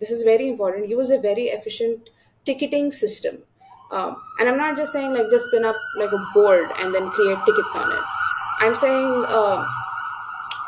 [0.00, 0.88] This is very important.
[0.88, 2.10] Use a very efficient
[2.44, 3.42] ticketing system.
[3.90, 7.10] Um, and I'm not just saying like just spin up like a board and then
[7.10, 8.04] create tickets on it.
[8.60, 9.66] I'm saying uh,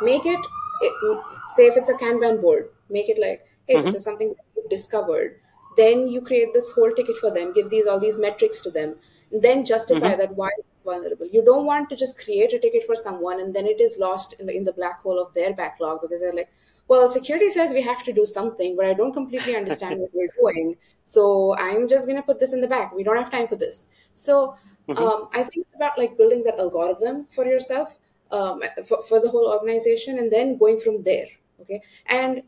[0.02, 0.40] make it,
[0.82, 4.44] it say if it's a kanban board make it like hey this is something that
[4.56, 5.36] you've discovered
[5.76, 8.94] then you create this whole ticket for them give these all these metrics to them
[9.32, 11.26] then justify that why is this vulnerable?
[11.26, 14.40] You don't want to just create a ticket for someone and then it is lost
[14.40, 16.50] in the, in the black hole of their backlog because they're like
[16.88, 20.34] well security says we have to do something but i don't completely understand what we're
[20.40, 20.76] doing.
[21.04, 22.94] So i'm just going to put this in the back.
[22.94, 23.86] We don't have time for this.
[24.14, 24.56] So
[24.96, 27.98] um, i think it's about like building that algorithm for yourself
[28.32, 31.26] um, for, for the whole organization and then going from there
[31.60, 31.80] okay?
[32.06, 32.42] And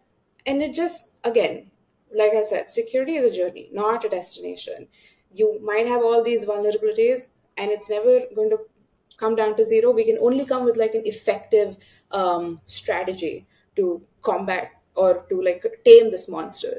[0.47, 1.71] and it just again
[2.15, 4.87] like i said security is a journey not a destination
[5.35, 8.59] you might have all these vulnerabilities and it's never going to
[9.17, 11.77] come down to zero we can only come with like an effective
[12.11, 16.77] um, strategy to combat or to like tame this monster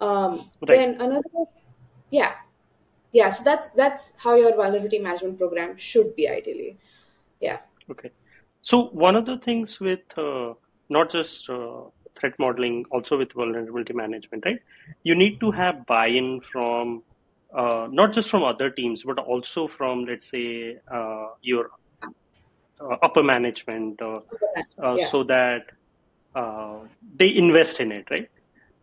[0.00, 0.76] um, Right.
[0.76, 1.22] then another
[2.10, 2.32] yeah
[3.12, 6.78] yeah so that's that's how your vulnerability management program should be ideally
[7.40, 7.58] yeah
[7.90, 8.10] Okay.
[8.62, 10.54] So one of the things with uh,
[10.88, 11.82] not just uh,
[12.18, 14.60] threat modeling, also with vulnerability management, right?
[15.02, 17.02] You need to have buy-in from
[17.54, 21.70] uh, not just from other teams, but also from, let's say, uh, your
[22.80, 24.20] uh, upper management, uh,
[24.82, 25.62] uh, yeah so that
[26.34, 26.78] uh,
[27.16, 28.28] they invest in it, right?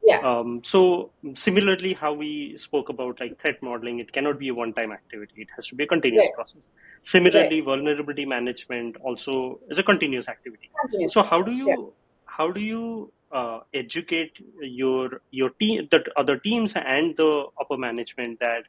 [0.04, 4.54] yeah Um, so similarly, how we spoke about like threat modeling, it cannot be a
[4.54, 5.42] one-time activity.
[5.42, 6.62] It has to be a continuous right process.
[7.02, 10.70] Similarly, vulnerability management also is a continuous activity.
[10.82, 11.94] continuous So how do process yeah you
[12.26, 18.40] how do you uh, educate your your team, the other teams, and the upper management
[18.40, 18.64] that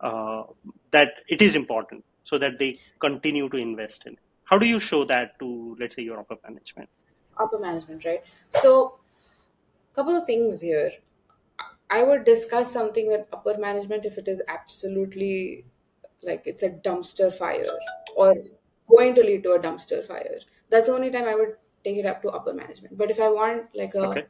[0.00, 0.44] uh,
[0.90, 4.18] that it is important, so that they continue to invest in it?
[4.44, 6.88] How do you show that to let's say your upper management?
[7.38, 8.98] upper management right so
[9.94, 10.90] couple of things here
[11.90, 15.64] i would discuss something with upper management if it is absolutely
[16.22, 17.76] like it's a dumpster fire
[18.16, 18.34] or
[18.88, 20.38] going to lead to a dumpster fire
[20.70, 21.54] that's the only time i would
[21.86, 24.26] take it up to upper management but if i want like a Okay.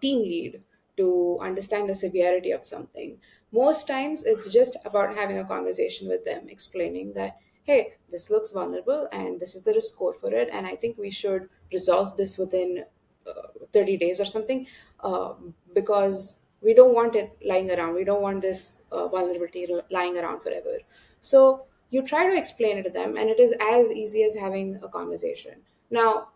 [0.00, 0.62] team lead
[0.96, 3.20] to understand the severity of something.
[3.52, 8.50] Most times it's just about having a conversation with them, explaining that, hey, this looks
[8.50, 10.48] vulnerable and this is the risk score for it.
[10.52, 12.84] And I think we should resolve this within
[13.26, 14.66] uh, 30 days or something
[15.00, 15.34] uh,
[15.74, 17.94] because we don't want it lying around.
[17.94, 20.78] We don't want this uh, vulnerability lying around forever.
[21.20, 24.76] So you try to explain it to them, and it is as easy as having
[24.82, 25.62] a conversation.
[25.90, 26.28] Now,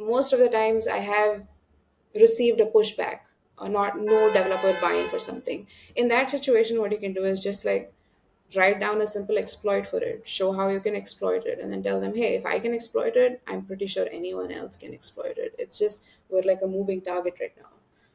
[0.00, 1.44] most of the times I have
[2.14, 3.20] received a pushback
[3.58, 5.66] or not no developer buy-in for something.
[5.96, 7.92] In that situation what you can do is just like
[8.56, 10.22] write down a simple exploit for it.
[10.26, 13.16] Show how you can exploit it and then tell them hey if i can exploit
[13.16, 15.54] it i'm pretty sure anyone else can exploit it.
[15.58, 17.70] It's just we're like a moving target right now.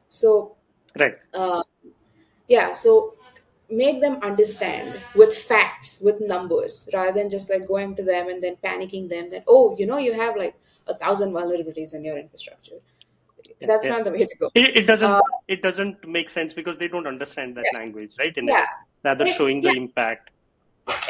[0.08, 0.56] So
[0.98, 1.18] Right.
[1.34, 1.62] uh,
[2.48, 3.14] yeah so
[3.70, 8.42] make them understand with facts with numbers rather than just like going to them and
[8.42, 10.54] then panicking them that oh you know you have like
[10.86, 12.76] a thousand vulnerabilities in your infrastructure.
[13.60, 13.92] That's yeah.
[13.92, 14.50] not the way to go.
[14.54, 17.78] It, it doesn't uh, it doesn't make sense because they don't understand that yeah.
[17.78, 18.36] language, right?
[18.36, 18.66] In yeah.
[19.04, 19.82] rather They- showing the yeah.
[19.82, 20.30] impact.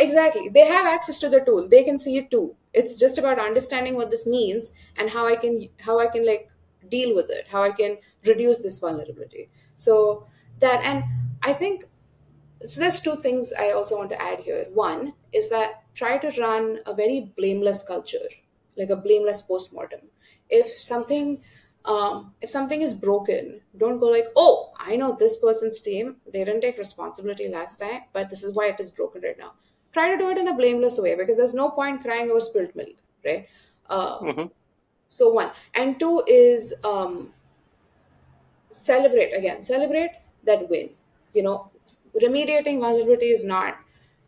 [0.01, 0.49] exactly.
[0.49, 1.69] They have access to the tool.
[1.69, 2.55] They can see it too.
[2.73, 6.49] It's just about understanding what this means and how i can how i can like
[6.89, 9.51] deal with it how i can reduce this vulnerability.
[9.75, 10.27] So
[10.61, 11.05] that and
[11.43, 11.85] i think
[12.67, 14.67] so there's two things i also want to add here.
[14.73, 18.29] One is that try to run a very blameless culture
[18.77, 20.01] like a blameless postmortem.
[20.49, 21.43] If something
[21.85, 26.43] um, if something is broken don't go like oh i know this person's team they
[26.45, 29.53] didn't take responsibility last time but this is why it is broken right now.
[29.93, 32.75] Try to do it in a blameless way because there's no point crying over spilled
[32.75, 33.49] milk right?
[33.89, 34.49] Uh, hmm
[35.09, 35.53] so one.
[35.75, 37.33] And two is um,
[38.69, 40.11] celebrate again celebrate
[40.45, 40.91] that win.
[41.33, 41.71] You know
[42.15, 43.79] remediating vulnerability is not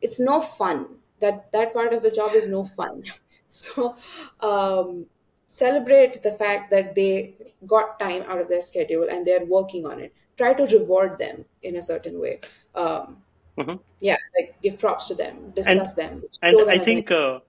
[0.01, 1.01] it's no fun.
[1.21, 3.03] That that part of the job is no fun
[3.61, 3.97] so
[4.41, 5.07] um,
[5.47, 7.35] celebrate the fact that they
[7.67, 11.45] got time out of their schedule and they're working on it try to reward them
[11.63, 12.41] in a certain way
[12.75, 13.17] um,
[13.59, 17.41] hmm yeah like give props to them And discuss them and them I think uh,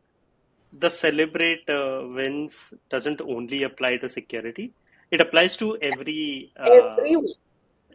[0.73, 4.73] the celebrate uh, wins doesn't only apply to security.
[5.11, 7.25] It applies to every uh, everyone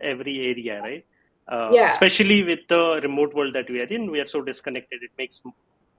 [0.01, 1.05] every area, right?
[1.47, 5.03] Uh, yeah especially with the remote world that we are in, we are so disconnected.
[5.03, 5.41] It makes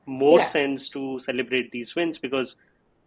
[0.06, 2.56] more yeah sense to celebrate these wins because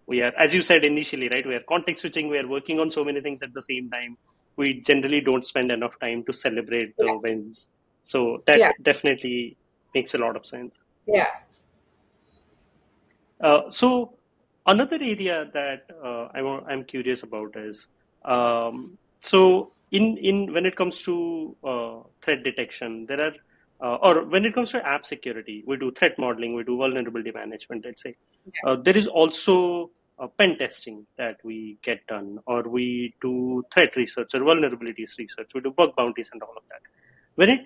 [0.06, 1.46] we are, as you said initially, right?
[1.46, 2.28] We are context switching.
[2.28, 4.16] We are working on so many things at the same time.
[4.56, 7.70] We generally don't spend enough time to celebrate yeah the wins.
[8.04, 9.56] So that yeah definitely
[9.94, 10.72] makes a lot of sense.
[11.06, 11.28] yeah
[13.40, 14.18] Uh, so
[14.66, 17.86] another area that uh, I want, I'm curious about is
[18.24, 23.32] um, so in in when it comes to uh, threat detection, there are
[23.80, 27.32] uh, or when it comes to app security, we do threat modeling, we do vulnerability
[27.32, 27.84] management.
[27.84, 32.62] Let's say yeah uh, there is also uh, pen testing that we get done, or
[32.62, 35.50] we do threat research or vulnerabilities research.
[35.54, 36.80] We do bug bounties and all of that.
[37.36, 37.60] When it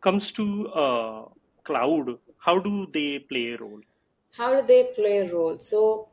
[0.00, 1.24] comes to uh,
[1.62, 3.80] cloud, how do they play a role?
[4.36, 6.08] how do they play a role so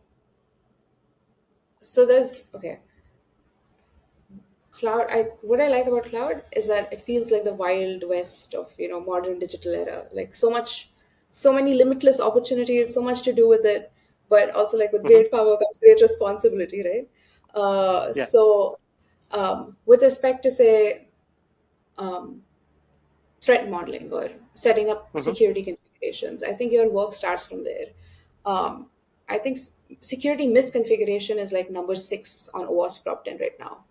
[1.80, 2.80] so there's okay
[4.82, 8.56] cloud i what i like about cloud is that it feels like the wild west
[8.56, 10.92] of you know modern digital era like so much
[11.32, 13.92] so many limitless opportunities so much to do with it
[14.30, 17.10] but also like with hmm great power comes great responsibility right
[17.56, 18.28] uh Yeah.
[18.28, 18.80] so
[19.32, 21.08] um with respect to say
[21.98, 22.44] um
[23.42, 26.44] threat modeling or setting up hmm security configurations.
[26.44, 27.88] I think your work starts from there.
[28.46, 28.90] Um,
[29.30, 29.58] I think
[30.02, 33.86] security misconfiguration is like number six on OWASP Top 10 right now.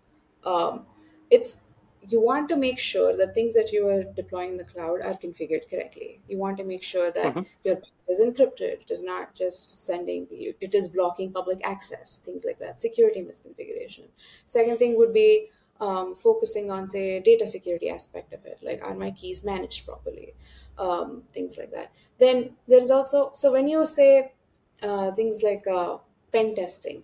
[0.45, 0.85] Um,
[1.29, 1.61] it's
[2.09, 5.13] you want to make sure that things that you are deploying in the cloud are
[5.13, 6.19] configured correctly.
[6.27, 7.77] You want to make sure that hmm your
[8.07, 12.59] is encrypted, it is not just sending you, it is blocking public access, things like
[12.59, 12.79] that.
[12.79, 14.07] Security misconfiguration.
[14.47, 15.49] Second thing would be
[15.79, 20.33] um, focusing on, say, data security aspect of it, like are my keys managed properly,
[20.77, 21.91] um, things like that.
[22.19, 24.33] Then there's also so when you say
[24.81, 25.97] uh, things like uh,
[26.31, 27.03] pen testing,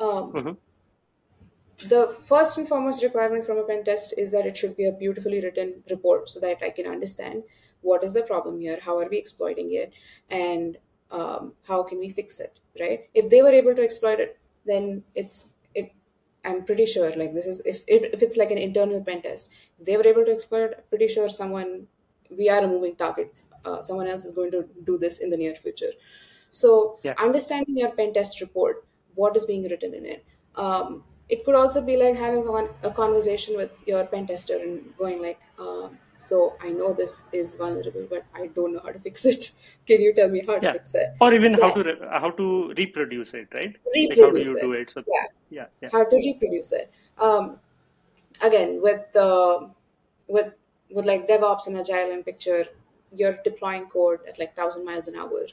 [0.00, 0.56] um, hmm
[1.78, 4.92] the first and foremost requirement from a pen test is that it should be a
[4.92, 7.44] beautifully written report so that I can understand
[7.82, 9.92] what is the problem here, how are we exploiting it,
[10.30, 10.78] and
[11.10, 13.08] um, how can we fix it, right?
[13.14, 15.92] If they were able to exploit it, then it's it.
[16.44, 19.50] I'm pretty sure like this is if if, if it's like an internal pen test,
[19.78, 21.88] if they were able to exploit, it, pretty sure someone
[22.30, 23.34] we are a moving target.
[23.64, 25.90] Uh, someone else is going to do this in the near future.
[26.50, 27.14] So Yeah.
[27.18, 30.24] understanding your pen test report, what is being written in it.
[30.54, 34.96] Um, it could also be like having a, a conversation with your pen tester and
[34.98, 38.98] going like, um, so I know this is vulnerable, but I don't know how to
[39.06, 39.52] fix it.
[39.86, 41.14] Can you tell me how to fix it?
[41.20, 43.74] Or even how to re- how to reproduce it, right?
[43.94, 44.60] Like how do reproduce you it.
[44.62, 44.90] do it?
[44.90, 45.88] So Yeah, yeah, yeah.
[45.92, 46.92] how to reproduce it.
[47.18, 47.58] Um,
[48.42, 49.70] again, with the
[50.28, 50.52] with
[50.90, 52.64] with like DevOps and Agile in picture,
[53.12, 55.46] you're deploying code at like thousand miles an hour.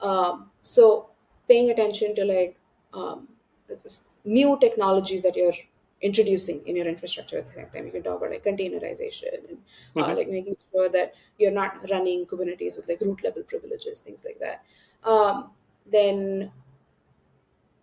[0.00, 1.10] Um, so
[1.48, 2.56] paying attention to like
[2.92, 3.28] um,
[4.28, 5.54] new technologies that you're
[6.00, 7.86] introducing in your infrastructure at the same time.
[7.86, 9.58] You can talk about like containerization and
[10.00, 14.00] uh, hmm like making sure that you're not running Kubernetes with like root level privileges,
[14.00, 14.64] things like that.
[15.04, 15.50] Um,
[15.86, 16.52] then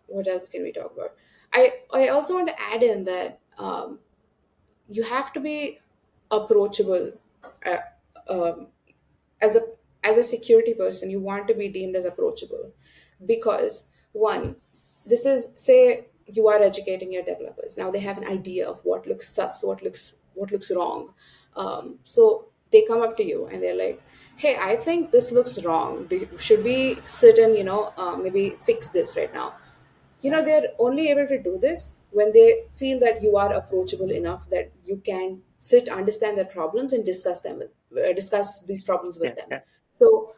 [0.07, 1.15] what else can we talk about?
[1.53, 3.99] I I also want to add in that um,
[4.89, 5.79] you have to be
[6.31, 7.13] approachable
[7.65, 7.77] uh,
[8.29, 8.67] um,
[9.41, 9.61] as a
[10.03, 11.09] as a security person.
[11.09, 12.71] You want to be deemed as approachable
[13.25, 14.57] because one,
[15.05, 19.05] this is say you are educating your developers now they have an idea of what
[19.07, 21.13] looks sus what looks what looks wrong
[21.55, 24.01] um, so they come up to you and they're like,
[24.35, 26.07] "Hey, I think this looks wrong.
[26.07, 29.55] Do you, should we sit and you know uh, maybe fix this right now?"
[30.21, 34.11] You know, they're only able to do this when they feel that you are approachable
[34.11, 37.71] enough that you can sit, understand their problems, and discuss them with
[38.05, 39.49] uh, discuss these problems with Yeah, them.
[39.51, 39.59] yeah,
[39.93, 40.33] So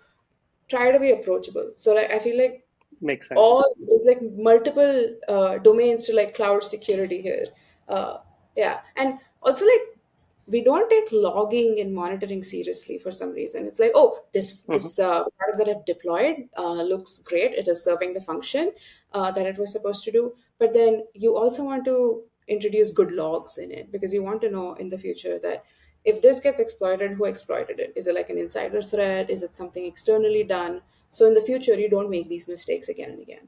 [0.69, 1.71] try to be approachable.
[1.75, 2.66] So like I feel like
[3.01, 3.41] makes sense.
[3.41, 7.45] all there's like multiple uh, domains to like cloud security here.
[7.87, 8.17] Uh,
[8.55, 8.81] yeah.
[8.95, 9.99] And also like
[10.47, 13.65] we don't take logging and monitoring seriously for some reason.
[13.65, 17.53] It's like oh this hmm this uh, product that i've deployed uh, looks great.
[17.53, 18.71] It is serving the function
[19.13, 20.35] uh, that it was supposed to do.
[20.57, 24.49] But then you also want to introduce good logs in it because you want to
[24.49, 25.65] know in the future that
[26.05, 27.93] if this gets exploited who exploited it?
[27.95, 29.29] Is it like an insider threat?
[29.29, 30.81] Is it something externally done
[31.11, 33.47] so in the future you don't make these mistakes again and again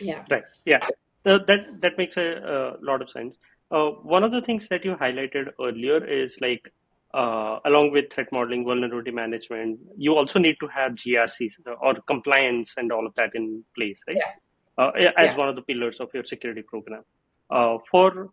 [0.00, 0.44] yeah Right.
[0.64, 0.86] Yeah.
[1.24, 3.36] Uh, that that makes a, a lot of sense.
[3.70, 6.72] Uh, one of the things that you highlighted earlier is like
[7.14, 12.74] uh, along with threat modeling, vulnerability management, you also need to have GRCs or compliance
[12.76, 14.16] and all of that in place, right?
[14.16, 14.32] yeah
[14.78, 17.02] Uh, as yeah one of the pillars of your security program.
[17.50, 18.30] Uh, for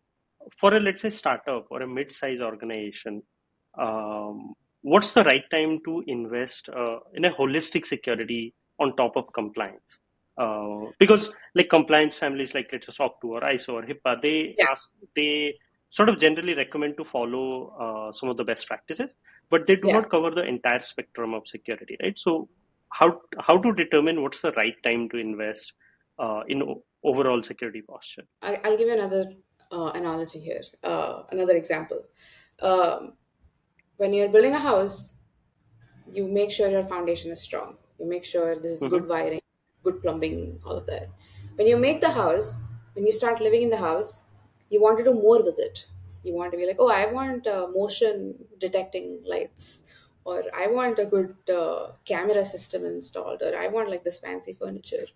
[0.60, 3.24] for a let's say startup or a mid-sized organization,
[3.80, 4.54] um,
[4.84, 10.00] what's the right time to invest uh, in a holistic security on top of compliance?
[10.38, 14.56] Uh, because like compliance families like let's say SOC 2 or ISO or HIPAA, they
[14.58, 15.54] yeah ask they
[15.90, 17.48] sort of generally recommend to follow
[17.80, 19.16] uh, some of the best practices,
[19.50, 22.18] but they do yeah not cover the entire spectrum of security, right?
[22.18, 22.50] So
[22.90, 25.74] how how to determine what's the right time to invest
[26.20, 28.24] uh, in o- overall security posture?
[28.42, 29.34] I, i'll give you another
[29.72, 32.04] uh, analogy here uh, another example
[32.62, 33.14] um,
[33.98, 35.16] when you're building a house
[36.12, 37.78] you make sure your foundation is strong.
[38.00, 39.40] You make sure this is hmm good wiring
[39.84, 41.10] good plumbing all of that.
[41.56, 42.64] When you make the house
[42.94, 44.26] when you start living in the house
[44.70, 45.88] you want to do more with it.
[46.24, 49.84] You want to be like oh i want uh, motion detecting lights
[50.26, 54.54] or i want a good uh, camera system installed or i want like this fancy
[54.54, 55.08] furniture.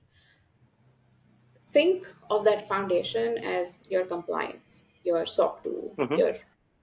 [1.68, 6.36] Think of that foundation as your compliance, your SOC 2, hmm your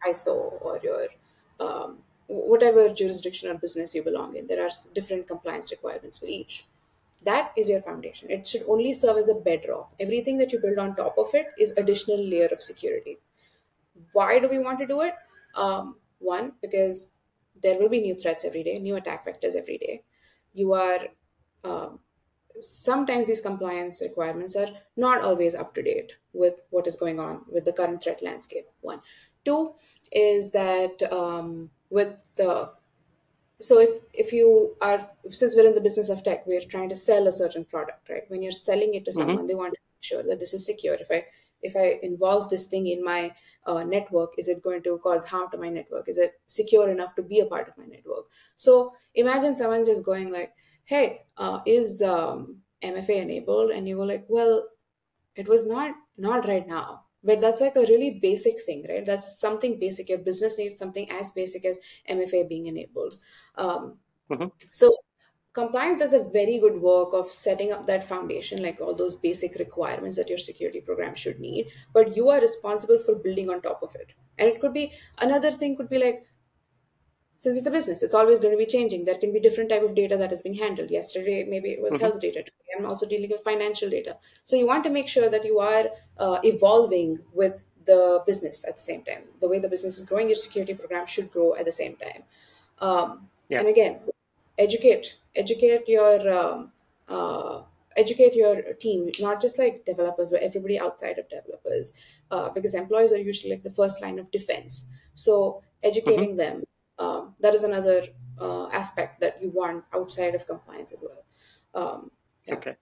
[0.07, 1.09] ISO, or your
[1.61, 4.47] um, whatever jurisdiction or business you belong in.
[4.47, 6.65] There are different compliance requirements for each.
[7.25, 8.31] That is your foundation.
[8.31, 9.93] It should only serve as a bedrock.
[9.99, 13.19] Everything that you build on top of it is additional layer of security.
[14.13, 15.15] Why do we want to do it?
[15.55, 17.13] Um, one, because
[17.63, 20.03] there will be new threats every day, new attack vectors every day.
[20.53, 21.07] You are
[21.65, 22.01] um,
[22.61, 27.43] sometimes these compliance requirements are not always up to date with what is going on
[27.51, 28.67] with the current threat landscape.
[28.81, 29.01] One,
[29.45, 29.75] two
[30.13, 32.73] is that um, with the
[33.61, 36.95] so if if you are since we're in the business of tech we're trying to
[36.95, 38.25] sell a certain product right?
[38.29, 40.67] When you're selling it to hmm someone they want to make sure that this is
[40.67, 40.95] secure.
[40.95, 41.25] If i
[41.63, 43.33] if i involve this thing in my
[43.67, 46.09] uh, network is it going to cause harm to my network?
[46.09, 48.27] Is it secure enough to be a part of my network?
[48.57, 50.53] So imagine someone just going like
[50.85, 53.71] hey uh, is um, mfa enabled?
[53.71, 54.69] And you go like well
[55.37, 59.07] it was not not right now but that's like a really basic thing right?
[59.07, 60.09] That's something basic.
[60.09, 63.15] Your business needs something as basic as mfa being enabled.
[63.57, 63.99] Um,
[64.31, 64.97] hmm so
[65.53, 69.55] compliance does a very good work of setting up that foundation like all those basic
[69.57, 73.83] requirements that your security program should need but you are responsible for building on top
[73.83, 74.13] of it.
[74.39, 76.25] And it could be another thing could be like
[77.45, 79.05] since it's a business it's always going to be changing.
[79.05, 80.91] There can be different type of data that is being handled.
[80.91, 82.43] Yesterday maybe it was hmm health data.
[82.43, 84.17] Today i'm also dealing with financial data.
[84.43, 85.85] So you want to make sure that you are
[86.19, 89.25] uh, evolving with the business at the same time.
[89.41, 92.25] The way the business is growing your security program should grow at the same time.
[92.79, 93.59] Um, Yeah.
[93.59, 94.01] and again
[94.59, 95.17] educate.
[95.37, 96.73] Educate your um,
[97.09, 97.63] uh,
[97.97, 101.93] educate your team not just like developers but everybody outside of developers.
[102.31, 104.91] Uh, because employees are usually like the first line of defense.
[105.15, 106.65] So educating them
[106.99, 108.07] um, that is another
[108.39, 111.25] uh, aspect that you want outside of compliance as well
[111.75, 112.11] um,
[112.47, 112.77] yeah Okay.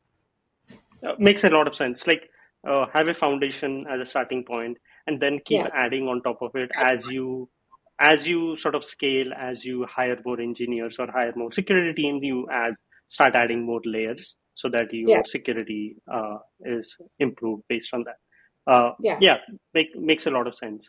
[1.07, 2.07] Uh, makes a lot of sense.
[2.07, 2.29] Like
[2.69, 6.41] uh, have a foundation as a starting point, and then keep yeah adding on top
[6.43, 7.49] of it as you
[7.99, 12.23] as you sort of scale, as you hire more engineers or hire more security teams,
[12.23, 12.75] you add
[13.09, 18.73] start adding more layers so that yeah your security uh, is improved based on that.
[18.73, 19.37] Uh, yeah yeah,
[19.75, 20.89] make, makes a lot of sense.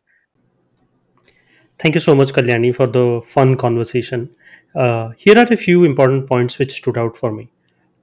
[1.83, 4.29] Thank you so much, Kalyani, for the fun conversation.
[4.73, 7.51] Uh, here are a few important points which stood out for me.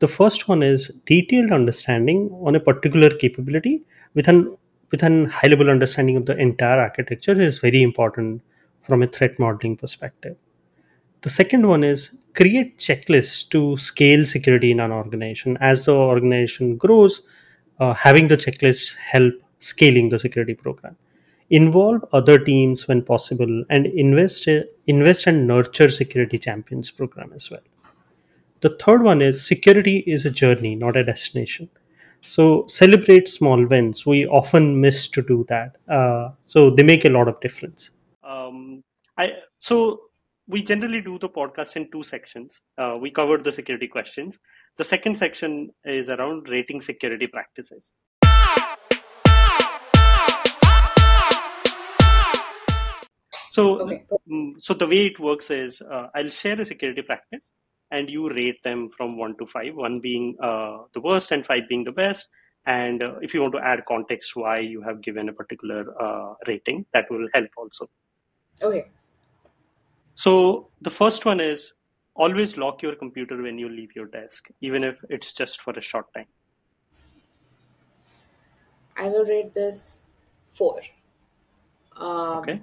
[0.01, 4.55] The first one is detailed understanding on a particular capability with an
[4.91, 8.43] with an high level understanding of the entire architecture is very important
[8.83, 10.37] from a threat modeling perspective.
[11.22, 15.57] The second one is create checklists to scale security in an organization.
[15.59, 17.22] As the organization grows,
[17.78, 20.99] uh, having the checklists help scaling the security program
[21.51, 24.49] involve other teams when possible, and invest
[24.87, 27.63] invest and nurture security champions program as well.
[28.61, 31.69] The third one is security is a journey, not a destination.
[32.21, 34.05] So celebrate small wins.
[34.05, 35.77] We often miss to do that.
[35.89, 37.91] Uh, so they make a lot of difference.
[38.23, 38.85] Um,
[39.17, 40.01] I so
[40.47, 42.61] we generally do the podcast in two sections.
[42.77, 44.39] Uh, we covered the security questions.
[44.77, 47.95] The second section is around rating security practices.
[53.51, 54.05] So, okay.
[54.31, 57.51] Mm, so the way it works is uh, I'll share a security practice,
[57.91, 59.75] and you rate them from one to five.
[59.75, 62.29] One being uh, the worst, and five being the best.
[62.67, 66.35] And uh, if you want to add context why you have given a particular uh,
[66.47, 67.91] rating, that will help also.
[68.63, 68.87] Okay.
[70.15, 71.73] So the first one is
[72.15, 75.81] always lock your computer when you leave your desk, even if it's just for a
[75.81, 76.27] short time.
[78.97, 80.05] I will rate this
[80.53, 80.81] four.
[81.97, 82.61] Um, okay.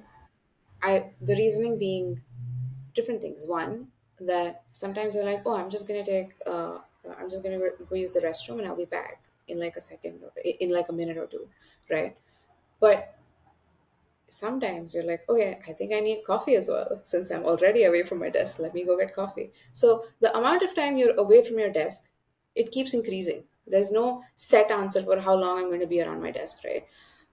[0.82, 2.22] I the reasoning being
[2.96, 3.46] different things.
[3.48, 3.88] One
[4.20, 6.78] that sometimes you're like, oh, I'm just gonna take, uh,
[7.20, 10.20] I'm just gonna go use the restroom and I'll be back in like a second,
[10.24, 11.48] or in like a minute or two,
[11.90, 12.18] right?
[12.80, 13.18] But
[14.30, 17.02] sometimes you're like, okay, I think I need coffee as well.
[17.06, 19.52] Since I'm already away from my desk, let me go get coffee.
[19.74, 22.10] So the amount of time you're away from your desk,
[22.56, 23.44] it keeps increasing.
[23.66, 26.86] There's no set answer for how long I'm going to be around my desk, right?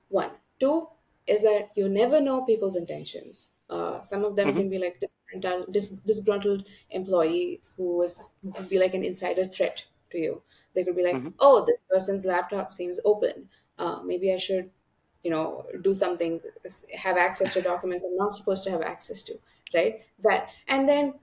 [0.09, 0.31] One.
[0.61, 0.89] Two,
[1.27, 3.51] is that you never know people's intentions.
[3.71, 4.59] Uh, some of them mm-hmm.
[4.59, 9.45] can be like disgruntled, dis- disgruntled employee who is who could be like an insider
[9.45, 10.43] threat to you.
[10.75, 11.31] They could be like, mm-hmm.
[11.39, 13.49] "Oh, this person's laptop seems open.
[13.79, 14.71] Uh, maybe I should,
[15.23, 16.41] you know, do something,
[16.95, 19.39] have access to documents I'm not supposed to have access to."
[19.73, 20.03] Right?
[20.23, 21.15] That, and then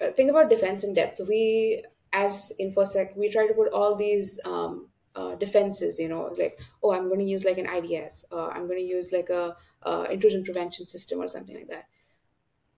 [0.00, 1.20] uh, think about defense in depth.
[1.28, 6.60] We, as infosec, we try to put all these um, uh, defenses you know like
[6.82, 9.56] oh i'm going to use like an ids uh, i'm going to use like a
[9.82, 11.86] uh, intrusion prevention system or something like that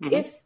[0.02, 0.14] mm-hmm.
[0.14, 0.42] if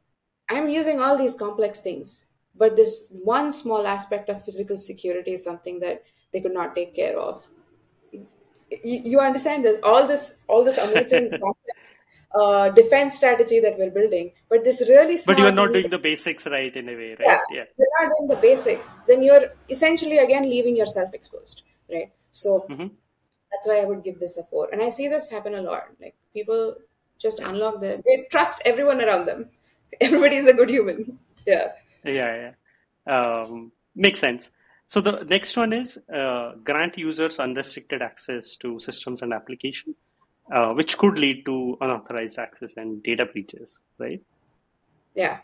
[0.49, 5.45] i'm using all these complex things but this one small aspect of physical security is
[5.45, 7.47] something that they could not take care of
[8.13, 11.31] you, you understand this all this all this amazing
[12.35, 16.47] uh, defense strategy that we're building but this really but you're not doing the basics
[16.47, 17.65] right in a way right yeah, yeah.
[17.79, 21.63] you're not doing the basic then you're essentially again leaving yourself exposed
[21.93, 22.13] right?
[22.31, 22.89] So mm-hmm.
[23.51, 24.69] that's why i would give this a four.
[24.73, 25.85] And i see this happen a lot.
[26.01, 26.77] Like people
[27.19, 29.49] just unlock the they trust everyone around them.
[30.01, 31.19] Everybody is a good human.
[31.45, 31.73] Yeah.
[32.05, 32.53] Yeah
[33.07, 34.51] yeah um, makes sense.
[34.87, 39.97] So the next one is uh, grant users unrestricted access to systems and application
[40.53, 44.23] uh, which could lead to unauthorized access and data breaches right?
[45.15, 45.39] Yeah.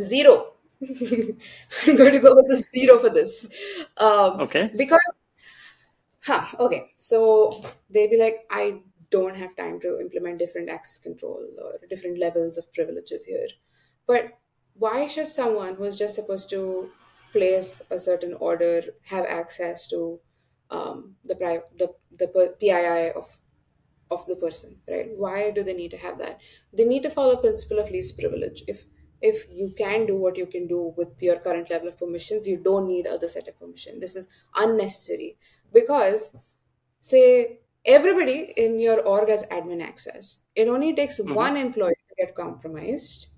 [0.00, 0.52] Zero.
[0.82, 3.48] I'm going to go with a zero for this.
[3.96, 4.70] Um, okay.
[4.76, 5.00] because
[6.28, 6.92] huh, okay.
[6.98, 12.18] So they'd be like, I don't have time to implement different access control or different
[12.18, 13.48] levels of privileges here.
[14.06, 14.38] But
[14.74, 16.90] why should someone who's just supposed to
[17.32, 20.20] place a certain order have access to
[20.70, 22.28] um, the, pri- the the
[22.60, 23.38] PII of
[24.10, 25.08] of the person, right?
[25.16, 26.40] Why do they need to have that?
[26.72, 28.62] They need to follow principle of least privilege.
[28.66, 28.84] If
[29.20, 32.56] if you can do what you can do with your current level of permissions, you
[32.56, 33.98] don't need other set of permission.
[34.00, 35.36] This is unnecessary
[35.72, 36.36] because
[37.00, 40.42] say everybody in your org has admin access.
[40.54, 41.34] It only takes mm-hmm.
[41.34, 43.28] one employee to get compromised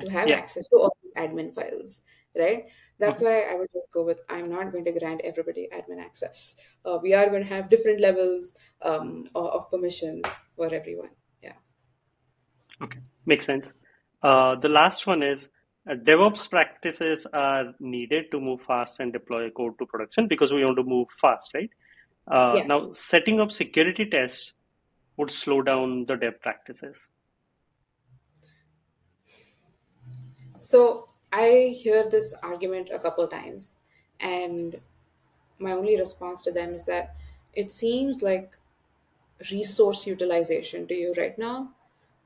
[0.00, 0.36] to have yeah.
[0.36, 2.00] access to all the admin files
[2.38, 2.64] right?
[2.98, 3.48] That's mm-hmm.
[3.48, 6.56] why i would just go with i'm not going to grant everybody admin access.
[6.84, 10.24] Uh, we are going to have different levels um, of permissions
[10.54, 11.10] for everyone.
[11.42, 11.52] Yeah.
[12.82, 13.00] Okay.
[13.26, 13.72] Makes sense.
[14.22, 15.48] Uh, the last one is
[15.88, 20.76] DevOps practices are needed to move fast and deploy code to production because we want
[20.76, 21.70] to move fast, right?
[22.26, 22.66] Uh, yes.
[22.66, 24.54] Now, setting up security tests
[25.16, 27.08] would slow down the dev practices.
[30.58, 33.76] So I hear this argument a couple times,
[34.18, 34.80] and
[35.60, 37.14] my only response to them is that
[37.54, 38.56] it seems like
[39.52, 41.70] resource utilization to you right now.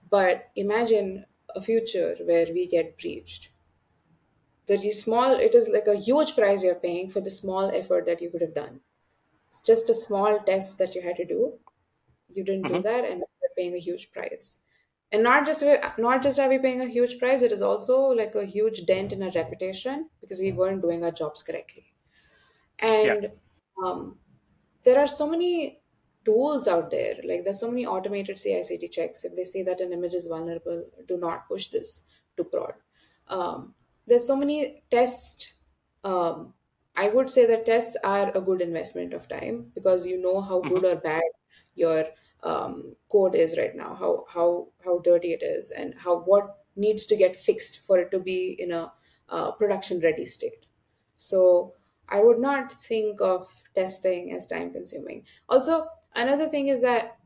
[0.09, 3.51] But imagine a future where we get breached.
[4.67, 8.23] The small it is like a huge price you're paying for the small effort that
[8.23, 8.81] you could have done.
[9.49, 11.55] It's just a small test that you had to do.
[12.33, 12.77] You didn't mm-hmm.
[12.77, 14.61] do that and you're paying a huge price.
[15.13, 15.65] And not just
[15.99, 19.13] not just are we paying a huge price it is also like a huge dent
[19.13, 21.87] in our reputation because we weren't doing our jobs correctly.
[22.79, 23.85] And yeah.
[23.85, 24.17] um,
[24.85, 25.80] there are so many
[26.25, 29.93] tools out there like there's so many automated ci/cd checks if they see that an
[29.93, 32.03] image is vulnerable do not push this
[32.37, 32.75] to prod
[33.29, 33.75] um,
[34.07, 35.55] there's so many tests
[36.05, 36.53] um,
[36.97, 40.61] i would say that tests are a good investment of time because you know how
[40.61, 40.99] good mm-hmm.
[40.99, 41.23] or bad
[41.75, 42.05] your
[42.43, 47.07] um, code is right now, how how how dirty it is, and how what needs
[47.07, 48.93] to get fixed for it to be in a
[49.29, 50.67] uh, production ready state.
[51.17, 51.75] So
[52.09, 55.25] I would not think of testing as time consuming.
[55.49, 57.17] Also, another thing is that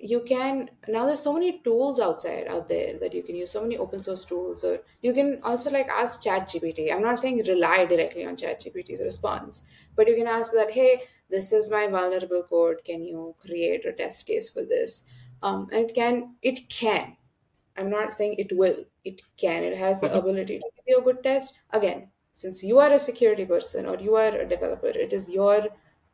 [0.00, 3.60] you can now there's so many tools outside out there that you can use so
[3.60, 7.42] many open source tools or you can also like ask chat gpt i'm not saying
[7.48, 9.62] rely directly on chat gpt's response
[9.96, 12.82] but you can ask that hey this is my vulnerable code.
[12.84, 15.04] Can you create a test case for this?
[15.42, 17.16] Um, and it can it can.
[17.76, 18.84] I'm not saying it will.
[19.04, 19.62] It can.
[19.62, 20.16] It has the Mhm.
[20.18, 21.54] ability to give you a good test.
[21.70, 25.66] Again since you are a security person or you are a developer it is your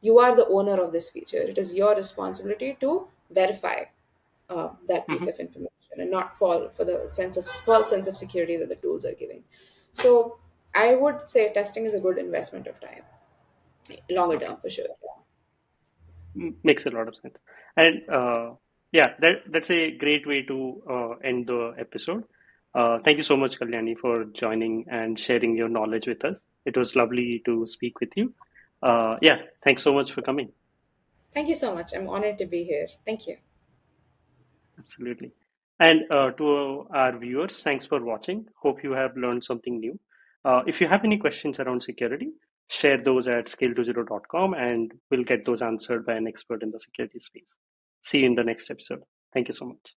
[0.06, 2.92] you are the owner of this feature it is your responsibility to
[3.40, 3.76] verify
[4.50, 5.34] uh, that piece Mhm.
[5.34, 8.80] of information and not fall for the sense of false sense of security that the
[8.86, 9.42] tools are giving
[10.04, 10.12] so
[10.74, 13.04] i would say testing is a good investment of time
[14.20, 14.86] longer term for sure
[16.64, 17.36] Makes a lot of sense.
[17.76, 18.54] And uh,
[18.90, 22.24] yeah, that that's a great way to uh, end the episode.
[22.74, 26.42] Uh, thank you so much, Kalyani, for joining and sharing your knowledge with us.
[26.66, 28.34] It was lovely to speak with you.
[28.84, 30.48] Uh, yeah, thanks so much for coming.
[31.34, 33.36] thank you so much i'm honored to be here thank you
[34.78, 35.32] Absolutely.
[35.80, 38.46] And uh, to our viewers, thanks for watching.
[38.60, 39.98] Hope you have learned something new.
[40.44, 42.28] Uh, if you have any questions around security,
[42.68, 47.18] share those at scaletozero.com and we'll get those answered by an expert in the security
[47.18, 47.56] space.
[48.02, 49.02] See you in the next episode.
[49.32, 49.94] Thank you so much.